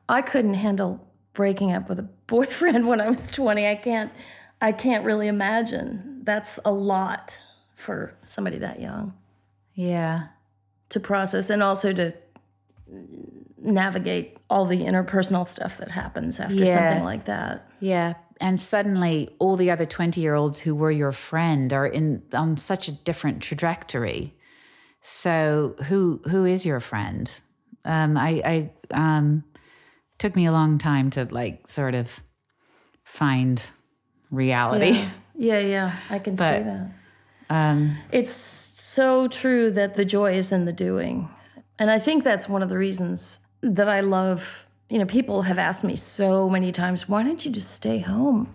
[0.09, 3.67] I couldn't handle breaking up with a boyfriend when I was twenty.
[3.67, 4.11] I can't.
[4.61, 6.19] I can't really imagine.
[6.23, 7.41] That's a lot
[7.75, 9.13] for somebody that young
[9.73, 10.27] yeah
[10.89, 12.13] to process, and also to
[13.57, 16.73] navigate all the interpersonal stuff that happens after Yeah.
[16.89, 17.69] something like that.
[17.79, 22.23] yeah and suddenly all the other 20 year olds who were your friend are in
[22.33, 24.33] on such a different trajectory
[25.01, 27.31] so who who is your friend
[27.85, 29.43] um i i um
[30.17, 32.21] took me a long time to like sort of
[33.03, 33.69] find
[34.31, 34.97] reality
[35.35, 36.91] Yeah, yeah, I can see that.
[37.49, 41.27] um It's so true that the joy is in the doing.
[41.79, 45.57] And I think that's one of the reasons that I love, you know, people have
[45.57, 48.53] asked me so many times, why don't you just stay home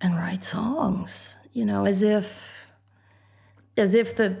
[0.00, 1.36] and write songs?
[1.52, 2.66] You know, as if
[3.78, 4.36] as if the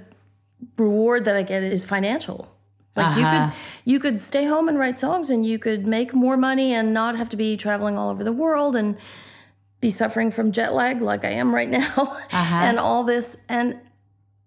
[0.78, 2.48] reward that I get is financial.
[2.96, 3.20] Like Uh-huh.
[3.20, 3.52] you could
[3.92, 7.16] you could stay home and write songs and you could make more money and not
[7.16, 8.96] have to be traveling all over the world and
[9.80, 11.94] be suffering from jet lag like I am right now
[12.32, 12.56] Uh-huh.
[12.66, 13.78] and all this and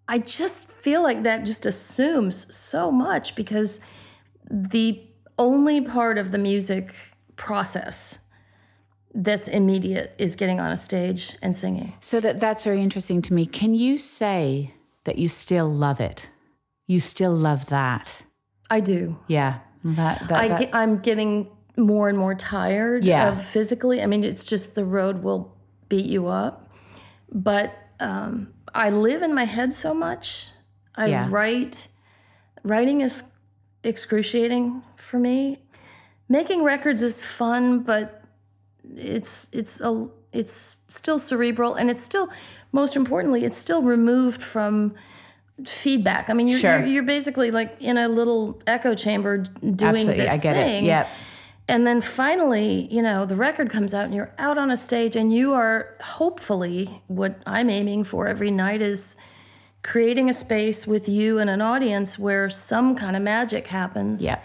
[0.09, 3.79] I just feel like that just assumes so much because
[4.49, 5.01] the
[5.37, 6.93] only part of the music
[7.35, 8.25] process
[9.13, 11.93] that's immediate is getting on a stage and singing.
[11.99, 13.45] So that that's very interesting to me.
[13.45, 16.29] Can you say that you still love it?
[16.87, 18.23] You still love that?
[18.69, 19.17] I do.
[19.27, 19.59] Yeah.
[19.83, 23.31] That, that, I that- get, I'm getting more and more tired Yeah.
[23.31, 24.01] of physically.
[24.01, 25.55] I mean, it's just the road will
[25.87, 26.71] beat you up.
[27.31, 30.51] But um, I live in my head so much.
[30.95, 31.27] I Yeah.
[31.29, 31.87] write.
[32.63, 33.23] Writing is
[33.83, 35.57] excruciating for me.
[36.27, 38.23] Making records is fun, but
[38.95, 40.51] it's it's a it's
[40.87, 42.29] still cerebral, and it's still
[42.71, 44.93] most importantly, it's still removed from
[45.65, 46.29] feedback.
[46.29, 46.77] I mean, you're Sure.
[46.79, 50.17] you're, you're basically like in a little echo chamber doing Absolutely.
[50.23, 50.83] this I get thing.
[50.85, 50.87] it.
[50.87, 51.07] Yep.
[51.69, 55.15] And then finally, you know, the record comes out and you're out on a stage
[55.15, 59.17] and you are hopefully what I'm aiming for every night is
[59.83, 64.23] creating a space with you and an audience where some kind of magic happens.
[64.23, 64.39] Yeah.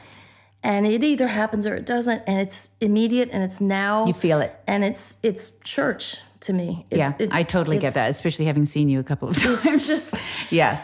[0.62, 4.40] And it either happens or it doesn't and it's immediate and it's now You feel
[4.40, 4.54] it.
[4.66, 6.86] and it's it's church to me.
[6.90, 7.12] It's, yeah.
[7.18, 9.64] it's, I totally get that, especially having seen you a couple of times.
[9.66, 10.82] It's just yeah.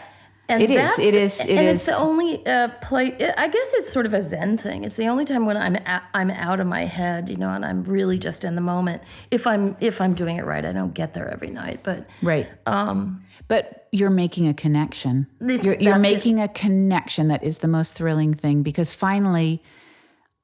[0.51, 3.13] And It is, it is, and it's the only uh, play.
[3.37, 4.83] I guess it's sort of a Zen thing.
[4.83, 7.65] It's the only time when I'm a, I'm out of my head, you know, and
[7.65, 9.01] I'm really just in the moment.
[9.31, 12.47] If I'm if I'm doing it right, I don't get there every night, but Right.
[12.65, 15.27] Um, but you're making a connection.
[15.41, 15.99] You're, you're that's it.
[15.99, 19.61] making a connection that is the most thrilling thing because finally,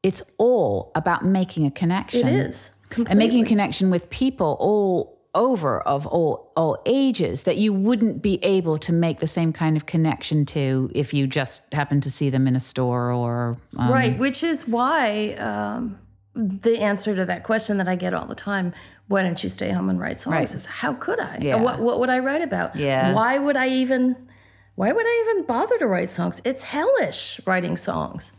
[0.04, 2.28] it's all about making a connection.
[2.28, 3.12] it is completely.
[3.12, 8.22] and making a connection with people all over of all all ages that you wouldn't
[8.22, 12.10] be able to make the same kind of connection to if you just happened to
[12.10, 15.98] see them in a store or um, right, which is why um,
[16.34, 18.74] the answer to that question that I get all the time.
[19.08, 20.34] Why don't you stay home and write songs?
[20.34, 20.56] Right.
[20.56, 21.38] Is how could I?
[21.40, 21.56] Yeah.
[21.56, 22.76] What what would I write about?
[22.76, 23.14] Yeah.
[23.14, 24.28] Why would I even?
[24.76, 26.42] Why would I even bother to write songs?
[26.44, 28.34] It's hellish writing songs.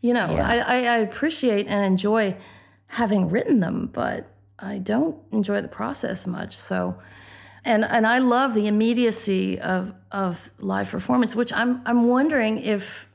[0.00, 2.36] You know, I, I, I appreciate and enjoy
[2.88, 6.56] having written them, but I don't enjoy the process much.
[6.56, 6.98] So,
[7.64, 13.08] and and I love the immediacy of of live performance, which I'm I'm wondering if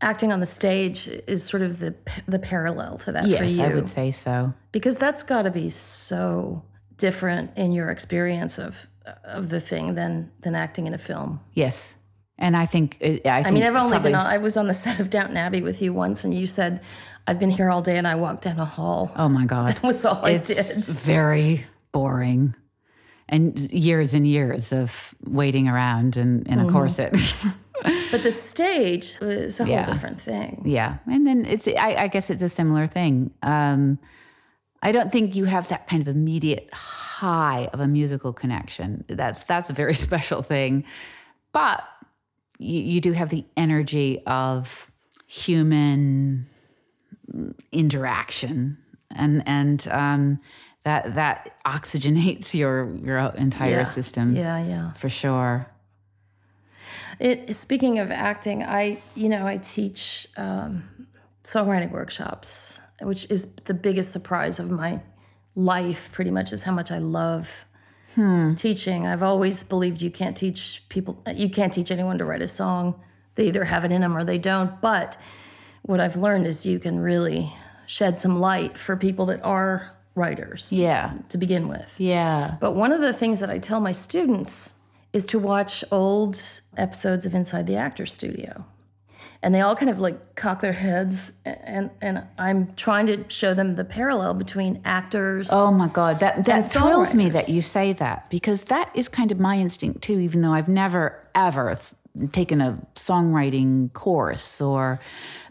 [0.00, 1.94] acting on the stage is sort of the
[2.26, 5.70] the parallel to that for yes i would say so because that's got to be
[5.70, 6.62] so
[6.98, 8.88] different in your experience of
[9.24, 11.40] of the thing than than acting in a film.
[11.54, 11.96] yes
[12.38, 14.66] and i think i, think I mean, I've only probably- been on, I was on
[14.66, 16.82] the set of Downton Abbey with you once, and you said,
[17.26, 19.10] "I've been here all day," and I walked down a hall.
[19.16, 20.50] oh my god That was all I did.
[20.50, 22.54] it's very boring
[23.28, 26.68] and years and years of waiting around in, in Mm-hmm.
[26.68, 27.12] a corset
[28.10, 29.84] But the stage was a whole Yeah.
[29.84, 30.62] different thing.
[30.64, 33.98] yeah and then it's I, I guess it's a similar thing um,
[34.82, 39.42] i don't think you have that kind of immediate high of a musical connection that's
[39.44, 40.84] that's a very special thing
[41.52, 41.82] but
[42.58, 44.90] you, you do have the energy of
[45.26, 46.46] human
[47.72, 48.78] interaction
[49.14, 50.40] and and um,
[50.84, 53.84] that that oxygenates your your entire Yeah.
[53.84, 54.92] system Yeah, yeah.
[54.92, 55.66] for sure
[57.18, 60.82] It, speaking of acting, I you know I teach um,
[61.44, 65.00] songwriting workshops, which is the biggest surprise of my
[65.54, 66.10] life.
[66.12, 67.64] Pretty much is how much I love
[68.56, 69.06] teaching.
[69.06, 73.00] I've always believed you can't teach people, you can't teach anyone to write a song.
[73.34, 74.80] They either have it in them or they don't.
[74.80, 75.18] But
[75.86, 77.52] what I've learned is you can really
[77.86, 80.72] shed some light for people that are writers.
[80.72, 81.94] yeah To begin with.
[81.98, 84.74] yeah But one of the things that I tell my students
[85.12, 86.36] is to watch old
[86.76, 88.64] episodes of Inside the Actors Studio.
[89.42, 93.54] And they all kind of like cock their heads, and, and I'm trying to show
[93.54, 95.50] them the parallel between actors.
[95.52, 99.30] Oh my God, that that thrills me that you say that because that is kind
[99.30, 100.18] of my instinct too.
[100.18, 104.98] Even though I've never ever th- taken a songwriting course or,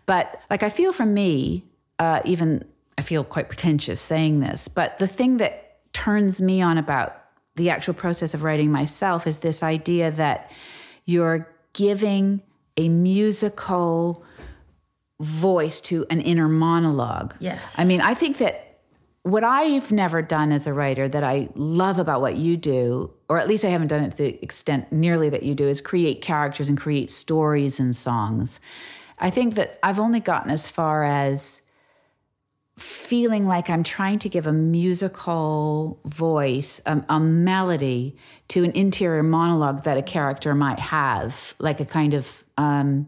[0.06, 1.66] but like I feel for me,
[2.00, 2.66] uh, even
[2.98, 7.22] I feel quite pretentious saying this, but the thing that turns me on about
[7.56, 10.52] the actual process of writing myself is this idea that
[11.06, 12.42] you're giving
[12.78, 14.24] a musical
[15.22, 17.36] voice to an inner monologue.
[17.40, 17.80] Yes.
[17.80, 18.82] I mean, I think that
[19.24, 23.40] what I've never done as a writer that I love about what you do, or
[23.40, 26.22] at least I haven't done it to the extent nearly that you do, is create
[26.22, 28.60] characters and create stories and songs.
[29.18, 31.62] I think that I've only gotten as far as
[32.78, 38.18] feeling like I'm trying to give a musical voice, a, a melody
[38.50, 43.08] to an interior monologue that a character might have, like a kind of um,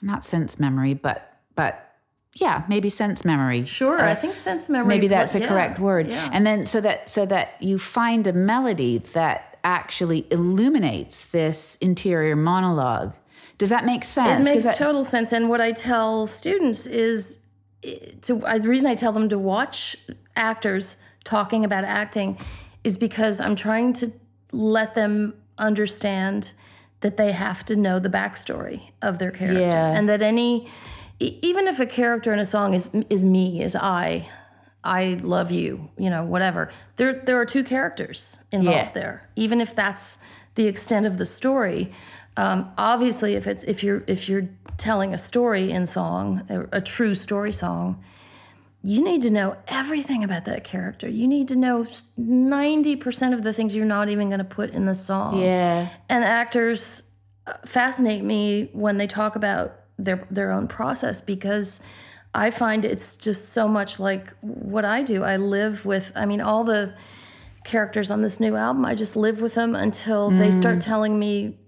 [0.00, 1.94] not sense memory, but but
[2.34, 3.64] yeah, maybe sense memory.
[3.66, 4.88] Sure, Or I think sense memory.
[4.88, 6.08] maybe that's the yeah, correct word.
[6.08, 6.30] Yeah.
[6.32, 12.34] And then so that so that you find a melody that actually illuminates this interior
[12.34, 13.14] monologue.
[13.62, 14.44] Does that make sense?
[14.44, 15.30] It makes that- total sense.
[15.30, 17.46] And what I tell students is
[17.84, 19.96] eh, to the reason I tell them to watch
[20.34, 22.38] actors talking about acting
[22.82, 24.10] is because I'm trying to
[24.50, 26.50] let them understand
[27.02, 29.96] that they have to know the backstory of their character Yeah.
[29.96, 30.66] and that any
[31.20, 34.26] even if a character in a song is is me is I
[34.82, 36.68] I love you, you know, whatever.
[36.96, 39.00] There there are two characters involved Yeah.
[39.02, 39.28] there.
[39.36, 40.18] Even if that's
[40.56, 41.92] the extent of the story.
[42.36, 46.80] Um, obviously if it's if you're if you're telling a story in song, a, a
[46.80, 48.02] true story song,
[48.82, 51.08] you need to know everything about that character.
[51.08, 51.84] You need to know
[52.18, 55.40] 90% of the things you're not even going to put in the song.
[55.40, 55.88] Yeah.
[56.08, 57.04] And actors
[57.46, 61.84] uh, fascinate me when they talk about their their own process because
[62.34, 65.22] I find it's just so much like what I do.
[65.22, 66.94] I live with I mean all the
[67.64, 71.58] characters on this new album, I just live with them until they start telling me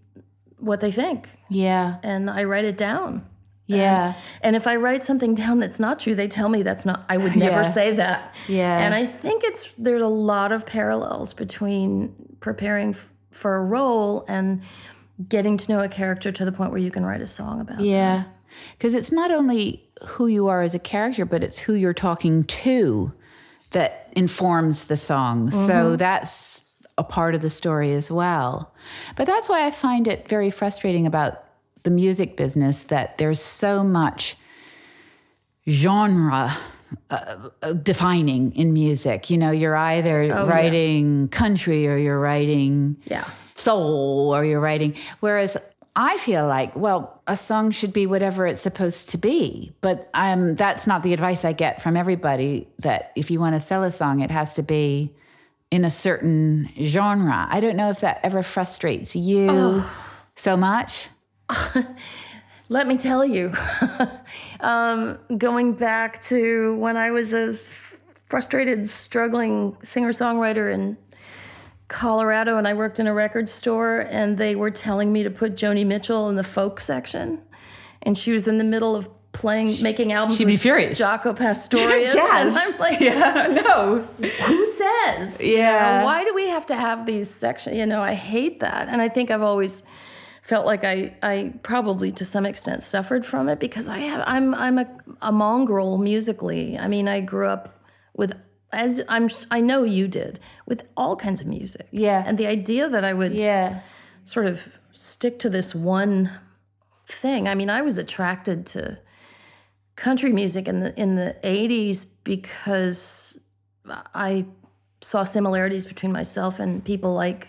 [0.59, 1.97] what they think Yeah.
[2.03, 3.25] and I write it down.
[3.67, 4.15] Yeah.
[4.43, 7.17] And if I write something down that's not true, they tell me that's not I
[7.17, 7.63] would never Yeah.
[7.63, 8.35] say that.
[8.47, 8.79] Yeah.
[8.79, 14.25] And I think it's there's a lot of parallels between preparing f- for a role
[14.29, 14.63] and
[15.29, 17.81] getting to know a character to the point where you can write a song about.
[17.81, 18.25] Yeah.
[18.73, 22.45] Because it's not only who you are as a character, but it's who you're talking
[22.45, 23.13] to
[23.71, 25.51] that informs the song.
[25.51, 25.97] So mm-hmm.
[25.97, 26.63] that's
[26.99, 28.73] a part of the story as well.
[29.17, 31.43] But that's why I find it very frustrating about
[31.83, 34.37] the music business that there's so much
[35.69, 36.57] genre
[37.11, 37.49] uh,
[37.83, 39.31] defining in music.
[39.31, 43.29] You know, you're either writing country or you're writing Yeah.
[43.55, 44.95] soul or you're writing.
[45.21, 45.57] Whereas
[45.97, 49.73] I feel like, well, a song should be whatever it's supposed to be.
[49.81, 53.61] But um, that's not the advice I get from everybody that if you want to
[53.61, 55.13] sell a song, it has to be
[55.75, 57.49] in a certain genre.
[57.51, 59.83] I don't know if that ever frustrates you
[60.37, 61.09] so much.
[62.69, 63.53] Let me tell you,
[64.61, 70.97] um, going back to when I was a frustrated, struggling singer songwriter in
[71.89, 75.57] Colorado, and I worked in a record store, and they were telling me to put
[75.57, 77.43] Joni Mitchell in the folk section,
[78.01, 80.39] and she was in the middle of playing, making albums.
[80.39, 80.99] she'd be furious.
[81.01, 83.01] Jaco Pastorius, and I'm like,
[83.65, 84.07] no.
[84.47, 85.43] who says?
[85.45, 85.99] You Yeah.
[86.01, 87.77] know, why do we have to have these sections?
[87.77, 88.89] You know, I hate that.
[88.89, 89.83] And I think I've always
[90.43, 94.55] felt like I, I probably to some extent suffered from it because I have I'm
[94.55, 94.87] I'm a,
[95.23, 96.79] a mongrel musically.
[96.79, 97.83] I mean, I grew up
[98.17, 98.33] with
[98.73, 101.87] as I'm I know you did with all kinds of music.
[101.91, 102.23] Yeah.
[102.27, 103.81] And the idea that I would Yeah.
[104.25, 106.31] sort of stick to this one
[107.07, 107.49] thing.
[107.49, 108.99] I mean, I was attracted to
[109.97, 113.41] country music in the in the 80s because
[114.15, 114.47] I
[115.01, 117.49] saw similarities between myself and people like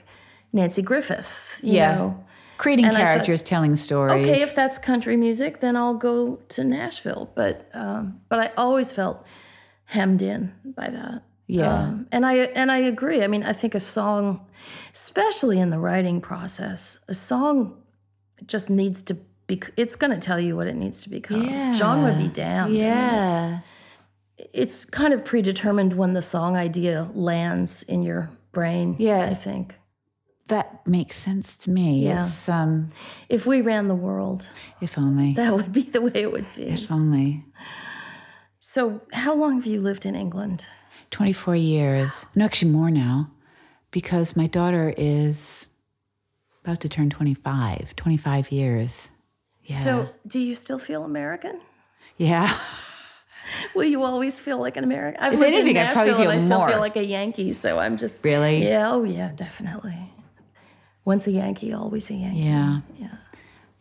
[0.54, 1.96] Nanci Griffith, you Yeah.
[1.96, 2.26] know.
[2.58, 4.30] Creating And I thought, characters, telling stories.
[4.30, 7.30] Okay, if that's country music, then I'll go to Nashville.
[7.36, 9.26] But um, but I always felt
[9.86, 11.24] hemmed in by that.
[11.48, 11.74] Yeah.
[11.74, 13.24] Um, and I and I agree.
[13.24, 14.46] I mean, I think a song,
[14.94, 17.82] especially in the writing process, a song
[18.48, 19.18] just needs to
[19.48, 19.62] be.
[19.78, 21.44] It's going to tell you what it needs to become.
[21.44, 22.04] Yeah.
[22.04, 22.74] would be damned.
[22.74, 23.60] Yeah.
[24.38, 28.96] it's, it's kind of predetermined when the song idea lands in your brain.
[29.00, 29.26] Yeah.
[29.26, 29.76] I think
[30.48, 32.06] that makes sense to me.
[32.06, 32.26] Yeah.
[32.26, 32.90] It's um
[33.30, 34.48] if we ran the world,
[34.82, 35.34] if only.
[35.34, 36.64] that would be the way it would be.
[36.68, 37.46] if only.
[38.60, 40.66] So, how long have you lived in England?
[41.12, 42.26] 24 years.
[42.34, 43.30] No, actually more now
[43.92, 45.68] because my daughter is
[46.64, 47.96] about to turn 25.
[47.96, 49.12] 25 years.
[49.66, 49.80] Yeah.
[49.80, 51.60] So, do you still feel American?
[52.18, 52.56] yeah.
[53.76, 55.22] Will you always feel like an American?
[55.22, 56.70] I've If lived anything, in I probably Nashville and I still more.
[56.70, 57.54] feel like a Yankee.
[57.54, 58.64] So I'm just Really?
[58.68, 58.92] yeah.
[58.92, 59.94] Oh yeah, definitely.
[61.06, 62.40] Once a Yankee, always a Yankee.
[62.40, 62.80] Yeah.
[62.98, 63.08] Yeah.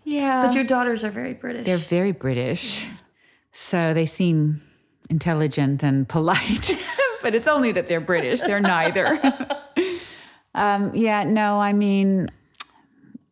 [0.04, 0.42] Yeah.
[0.46, 1.64] But your daughters are very British.
[1.64, 2.86] They're very British.
[3.52, 4.60] So they seem
[5.08, 6.76] intelligent and polite.
[7.22, 8.42] but it's only that they're British.
[8.42, 9.18] They're neither.
[10.54, 12.28] um, yeah, no, I mean,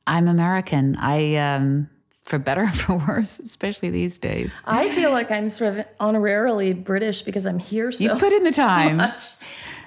[0.06, 0.96] I'm American.
[0.96, 1.90] I, um,
[2.24, 4.60] for better or for worse, especially these days.
[4.64, 8.44] I feel like I'm sort of honorarily British because I'm here so You've put in
[8.44, 8.96] the time.
[8.98, 9.24] much.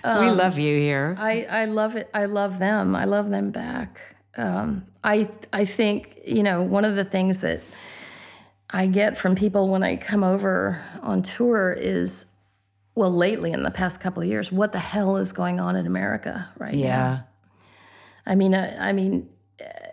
[0.04, 1.16] we love you here.
[1.18, 2.10] I, I love it.
[2.14, 2.96] I love them.
[2.96, 4.00] I love them back.
[4.38, 7.62] Um, I I think you know one of the things that
[8.70, 12.36] I get from people when I come over on tour is,
[12.96, 15.86] well, lately in the past couple of years, what the hell is going on in
[15.88, 16.80] America right now?
[16.80, 17.22] yeah.
[18.26, 19.30] I mean, I, I mean,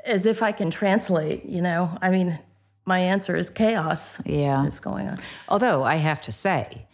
[0.04, 1.44] as if I can translate.
[1.44, 2.38] You know, I mean,
[2.84, 4.24] my answer is chaos.
[4.26, 4.64] Yeah.
[4.64, 5.18] is going on.
[5.48, 6.86] Although I have to say,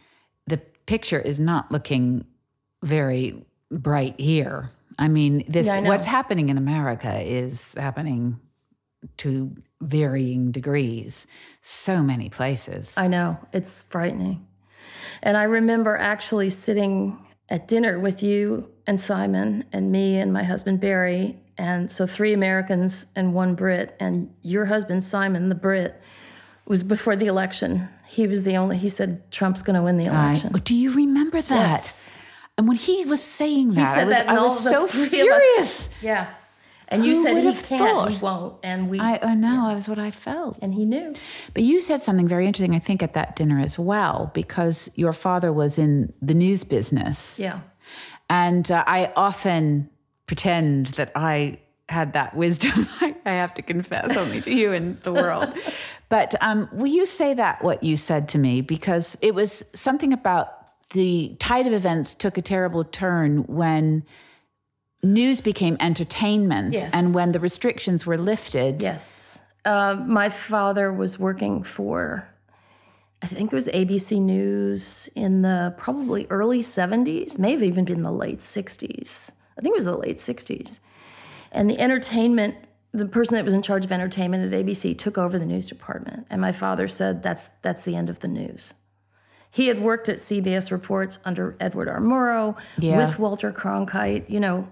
[0.46, 2.26] the picture is not looking
[2.82, 4.70] very bright here.
[4.98, 8.40] I mean, this Yeah, I what's happening in America is happening
[9.18, 11.26] to varying degrees.
[11.60, 12.94] So many places.
[12.96, 14.46] I know it's frightening.
[15.22, 17.16] And I remember actually sitting
[17.48, 22.32] at dinner with you and Simon and me and my husband Barry, and so three
[22.32, 26.00] Americans and one Brit, and your husband Simon, the Brit,
[26.66, 27.86] was before the election.
[28.08, 28.76] He was the only.
[28.78, 30.52] He said Trump's going to win the I- election.
[30.64, 31.70] do you remember that?
[31.70, 32.14] Yes.
[32.56, 35.90] And when he was saying that, I said was, that, I was so furious.
[36.02, 36.26] Yeah.
[36.90, 39.98] And you Who said he can't, he won't, and we I, I know, that's what
[39.98, 40.58] I felt.
[40.62, 41.14] and he knew.
[41.52, 45.12] But you said something very interesting, I think, at that dinner as well, because your
[45.12, 47.38] father was in the news business.
[47.38, 47.60] Yeah.
[48.30, 49.88] And uh, I often
[50.26, 51.58] pretend that I
[51.88, 52.86] had that wisdom.
[53.00, 55.52] I have to confess only to you and the world.
[56.10, 58.62] But um, will you say that, what you said to me?
[58.62, 60.54] Because it was something about
[60.94, 64.04] the tide of events took a terrible turn when
[65.02, 66.94] news became entertainment Yes.
[66.94, 68.82] and when the restrictions were lifted.
[68.82, 69.42] Yes.
[69.66, 72.26] Uh, my father was working for,
[73.22, 78.02] I think it was ABC News in the probably early 70s, may have even been
[78.02, 79.30] the late 60s.
[79.58, 80.78] I think it was the late 60s.
[81.50, 82.56] And the entertainment,
[82.92, 86.26] the person that was in charge of entertainment at ABC took over the news department.
[86.30, 88.74] And my father said, that's, that's the end of the news.
[89.50, 92.00] He had worked at CBS Reports under Edward R.
[92.00, 92.98] Murrow Yeah.
[92.98, 94.28] with Walter Cronkite.
[94.30, 94.68] You know,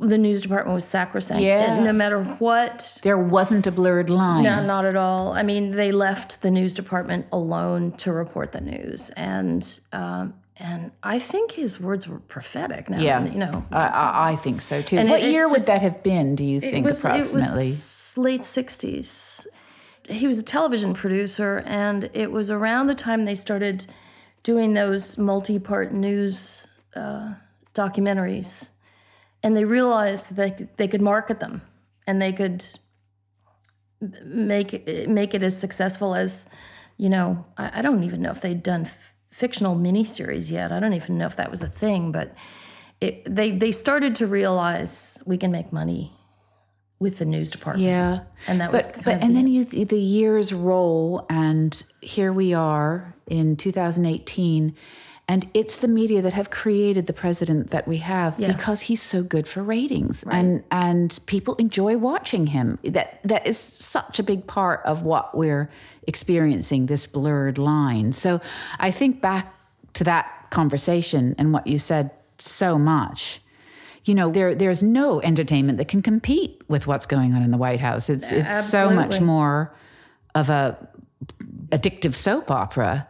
[0.00, 1.42] the news department was sacrosanct.
[1.42, 1.74] Yeah.
[1.74, 4.44] And no matter what There wasn't a blurred line.
[4.44, 5.32] no, not at all.
[5.32, 9.62] I mean, they left the news department alone to report the news, and
[9.92, 12.88] um, and I think his words were prophetic.
[12.88, 13.24] Now, Yeah.
[13.24, 14.98] you know, I, I, think so too.
[14.98, 17.66] And what it- year would just- that have been, do you think, approximately?
[17.66, 19.46] It was late '60s.
[20.08, 23.86] He was a television producer, and it was around the time they started
[24.42, 26.66] doing those multi-part news
[26.96, 27.32] uh,
[27.74, 28.70] documentaries,
[29.42, 31.62] and they realized that they could, market them,
[32.06, 32.64] and they could
[34.24, 36.50] make it, make it as successful as,
[36.96, 40.72] you know, I, I don't even know if they'd done f- fictional miniseries yet.
[40.72, 42.34] I don't even know if that was a thing, but
[43.00, 46.12] it, they they started to realize we can make money
[47.00, 47.84] with the news department.
[47.88, 48.20] yeah.
[48.46, 51.82] and that was But, kind but of and the- then you the years roll, and
[52.00, 54.74] here we are in 2018,
[55.28, 58.48] and it's the media that have created the president that we have Yeah.
[58.52, 62.78] because he's so good for ratings, and and people enjoy watching him.
[62.84, 65.70] That that is such a big part of what we're
[66.06, 68.12] experiencing this blurred line.
[68.12, 68.40] So
[68.80, 69.54] I think back
[69.94, 73.40] to that conversation and what you said so much
[74.04, 77.56] you know there there's no entertainment that can compete with what's going on in the
[77.56, 78.10] White House.
[78.10, 79.72] It's it's so much more
[80.34, 80.76] of a
[81.68, 83.06] addictive soap opera,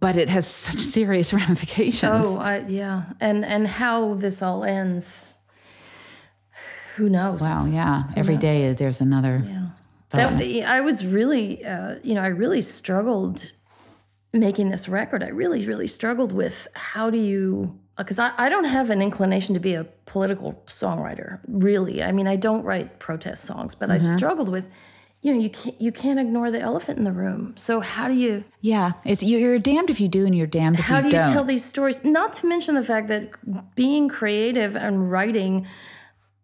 [0.00, 2.26] but it has such serious ramifications.
[2.26, 5.36] oh I, yeah, and and how this all ends,
[6.96, 7.40] who knows?
[7.40, 8.04] wow, yeah.
[8.16, 9.42] Every day there's another.
[10.10, 13.52] That, I was really, uh, you know, I really struggled
[14.32, 15.22] making this record.
[15.22, 19.54] I really, really struggled with how do you, because I, I don't have an inclination
[19.54, 22.02] to be a political songwriter, really.
[22.02, 24.68] I mean, I don't write protest songs, but I struggled with,
[25.22, 27.54] you know, you can't, you can't ignore the elephant in the room.
[27.56, 30.78] So how do you, Yeah, it's you- you're damned if you do and you're damned
[30.78, 31.12] if how you don't.
[31.12, 31.32] you don't.
[31.32, 32.04] tell these stories?
[32.04, 33.30] Not to mention the fact that
[33.74, 35.66] being creative and writing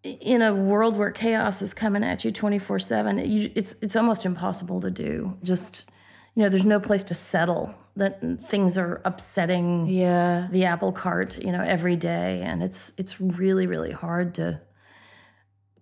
[0.02, 4.80] in a world where chaos is coming at you 24 7 it's it's almost impossible
[4.80, 5.90] to do just
[6.36, 11.42] you know there's no place to settle that things are upsetting yeah, the apple cart
[11.42, 14.60] you know every day and it's it's really really hard to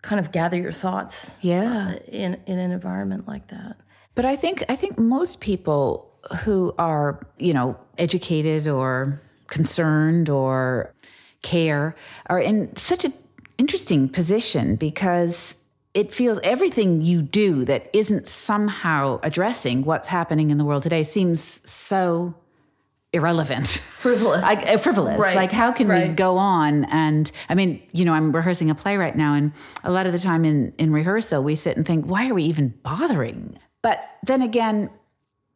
[0.05, 1.94] kind of gather your thoughts yeah.
[1.94, 3.76] Uh, in in an environment like that
[4.14, 6.12] But I think I think most people
[6.44, 10.92] who are, you know, educated or concerned or
[11.42, 11.94] care
[12.26, 13.12] are in such an
[13.59, 20.59] interesting position because it feels everything you do that isn't somehow addressing what's happening in
[20.59, 21.40] the world today seems
[21.70, 22.34] so
[23.14, 23.66] irrelevant.
[23.66, 25.18] frivolous like uh, frivolous.
[25.18, 28.74] Right, Like how can we go on and I mean, you know, I'm rehearsing a
[28.74, 29.52] play right now and
[29.82, 32.44] a lot of the time in in rehearsal we sit and think, why are we
[32.44, 33.58] even bothering?
[33.82, 34.90] But then again,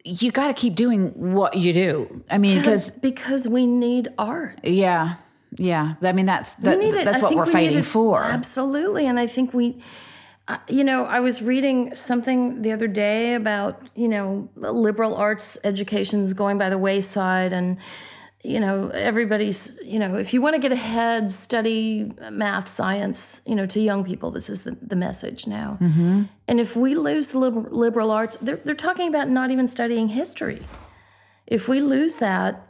[0.04, 2.24] you got to keep doing what you do.
[2.30, 5.16] I mean, because because we need art yeah.
[5.56, 5.94] Yeah.
[6.02, 7.04] I mean that's that, We need it.
[7.04, 8.22] that's I what we're we fighting for.
[8.22, 9.06] Absolutely.
[9.06, 9.80] And I think we,
[10.68, 16.32] you know, I was reading something the other day about, you know, liberal arts education's
[16.32, 17.78] going by the wayside and
[18.44, 23.54] you know, everybody's, you know, if you want to get ahead, study math, science, you
[23.54, 25.76] know, to young people, this is the, the message now.
[25.80, 26.22] Mm-hmm.
[26.46, 30.08] And if we lose the liberal, liberal arts, they're, they're talking about not even studying
[30.08, 30.62] history.
[31.48, 32.67] If we lose that,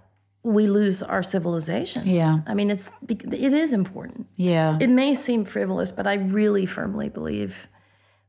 [0.48, 2.06] we lose our civilization.
[2.06, 2.40] Yeah.
[2.46, 4.26] I mean, it's it is important.
[4.36, 4.78] Yeah.
[4.80, 7.68] It may seem frivolous, but I really firmly believe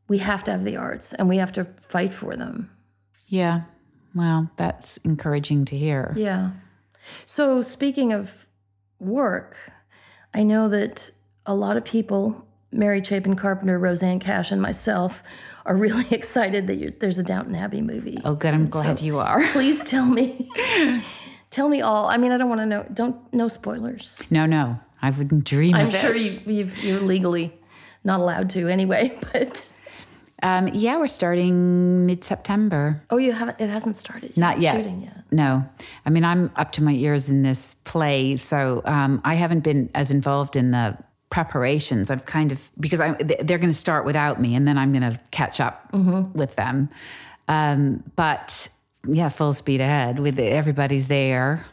[0.09, 2.69] we have to have the arts and we have to fight for them.
[3.27, 3.61] Yeah.
[4.13, 6.13] Well, that's encouraging to hear.
[6.17, 6.51] Yeah.
[7.25, 8.47] So, speaking of
[8.99, 9.71] work,
[10.33, 11.11] I know that
[11.45, 15.23] a lot of people, Mary Chapin Carpenter, Rosanne Cash, and myself,
[15.65, 18.19] are really excited that there's a Downton Abbey movie.
[18.25, 18.53] Oh, good.
[18.53, 19.41] I'm glad you are.
[19.51, 20.49] Please tell me.
[21.49, 22.07] tell me all.
[22.07, 22.85] I mean, I don't want to know.
[22.93, 24.21] Don't no spoilers.
[24.31, 24.79] No, no.
[25.01, 25.75] I wouldn't dream.
[25.75, 27.53] I'm sure you, you've, you're legally
[28.03, 29.17] not allowed to anyway.
[29.33, 29.73] But
[30.41, 33.01] Um, yeah, we're starting mid September.
[33.09, 33.59] oh, you haven't.
[33.61, 34.29] It hasn't started.
[34.31, 34.75] Yet, Not yet.
[34.75, 35.23] Shooting yet.
[35.31, 35.67] No.
[36.05, 39.89] I mean, I'm up to my ears in this play, so um, I haven't been
[39.95, 40.97] as involved in the
[41.29, 42.09] preparations.
[42.09, 45.03] I've kind of, because I, they're going to start without me, and then I'm going
[45.13, 46.89] to catch up with them.
[47.47, 48.69] Um, but
[49.07, 51.65] yeah, full speed ahead with uh, everybody's there,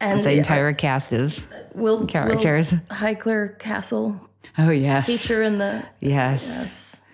[0.00, 2.72] And the entire cast of will, characters.
[2.72, 5.06] Will Castle Oh, yes.
[5.06, 6.46] feature in the Yes.
[6.48, 7.08] yes.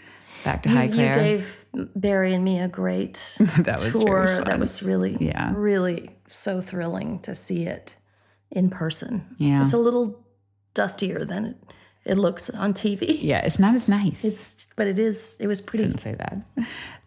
[0.44, 1.66] Back to You, High you gave
[1.96, 4.42] Barry and me a great That tour.
[4.44, 5.52] That was really, Yeah.
[5.54, 7.96] really so thrilling to see it
[8.50, 9.22] in person.
[9.38, 9.62] Yeah.
[9.64, 10.24] It's a little
[10.74, 11.56] dustier than it,
[12.04, 13.18] it looks on TV.
[13.20, 14.24] yeah, it's not as nice.
[14.24, 15.36] It's, but it is.
[15.40, 16.38] It was pretty, say that.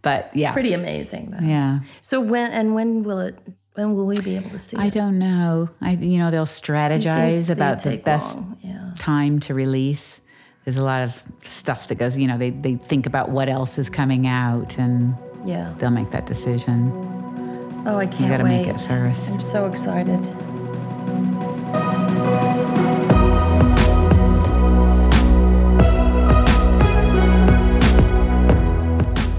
[0.08, 0.54] But yeah.
[0.54, 1.32] pretty amazing.
[1.32, 1.46] Though.
[1.46, 1.80] Yeah.
[2.02, 3.36] So when and when will it?
[3.74, 4.94] When will we be able to see I it?
[4.94, 5.70] don't know.
[5.82, 8.40] I you know they'll strategize about the best.
[8.62, 8.92] Yeah.
[8.98, 10.22] time to release.
[10.64, 13.78] There's a lot of stuff that goes, you know, they, they think about what else
[13.78, 15.74] is coming out and Yeah.
[15.78, 16.92] they'll make that decision.
[17.86, 18.66] Oh, I can't you gotta wait.
[18.66, 19.34] make it first.
[19.34, 20.28] I'm so excited.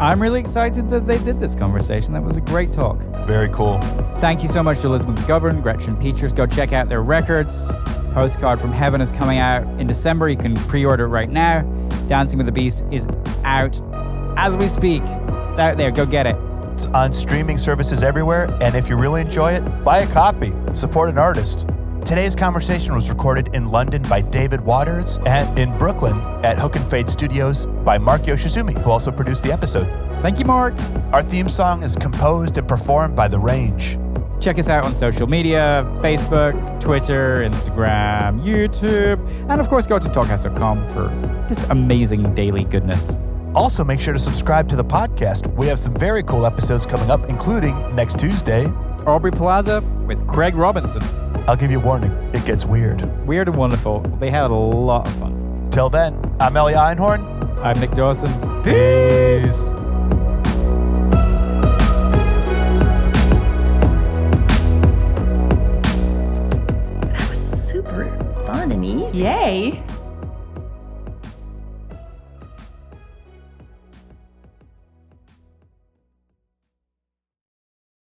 [0.09, 2.15] I'm really excited that they did this conversation.
[2.15, 2.97] That was a great talk.
[3.27, 3.79] Very cool.
[4.21, 6.33] Thank you so much to Elizabeth McGovern, Gretchen Peters.
[6.33, 7.77] Go check out their records.
[8.13, 10.31] Postcard from Heaven is coming out in December.
[10.31, 11.61] You can pre order it right now.
[12.09, 13.07] Dancing with the Beast is
[13.45, 13.83] out
[14.39, 15.03] as we speak.
[15.03, 15.91] It's out there.
[15.91, 16.37] Go get it.
[16.73, 20.55] It's on streaming services everywhere, and if you really enjoy it, buy a copy.
[20.73, 21.67] Support an artist.
[22.09, 26.87] Today's conversation was recorded in London by David Waters and in Brooklyn at Hook and
[26.87, 29.87] Fade Studios by Mark Yoshizumi, who also produced the episode.
[30.23, 30.73] Thank you, Mark.
[31.13, 33.99] Our theme song is composed and performed by The Range.
[34.41, 40.09] Check us out on social media Facebook, Twitter, Instagram, YouTube, and of course, go to
[40.09, 41.11] talkhouse.com for
[41.47, 43.15] just amazing daily goodness.
[43.55, 45.47] Also, make sure to subscribe to the podcast.
[45.57, 48.65] We have some very cool episodes coming up, including next Tuesday.
[49.07, 51.03] Aubrey Plaza with Craig Robinson.
[51.49, 53.01] I'll give you a warning, it gets weird.
[53.27, 54.01] Weird and wonderful.
[54.21, 55.67] They had a lot of fun.
[55.71, 57.25] Till then, I'm Ellie Einhorn.
[57.65, 58.31] I'm Nick Dawson.
[58.63, 59.73] Peace.
[69.09, 69.15] Peace.
[69.15, 69.83] Yay!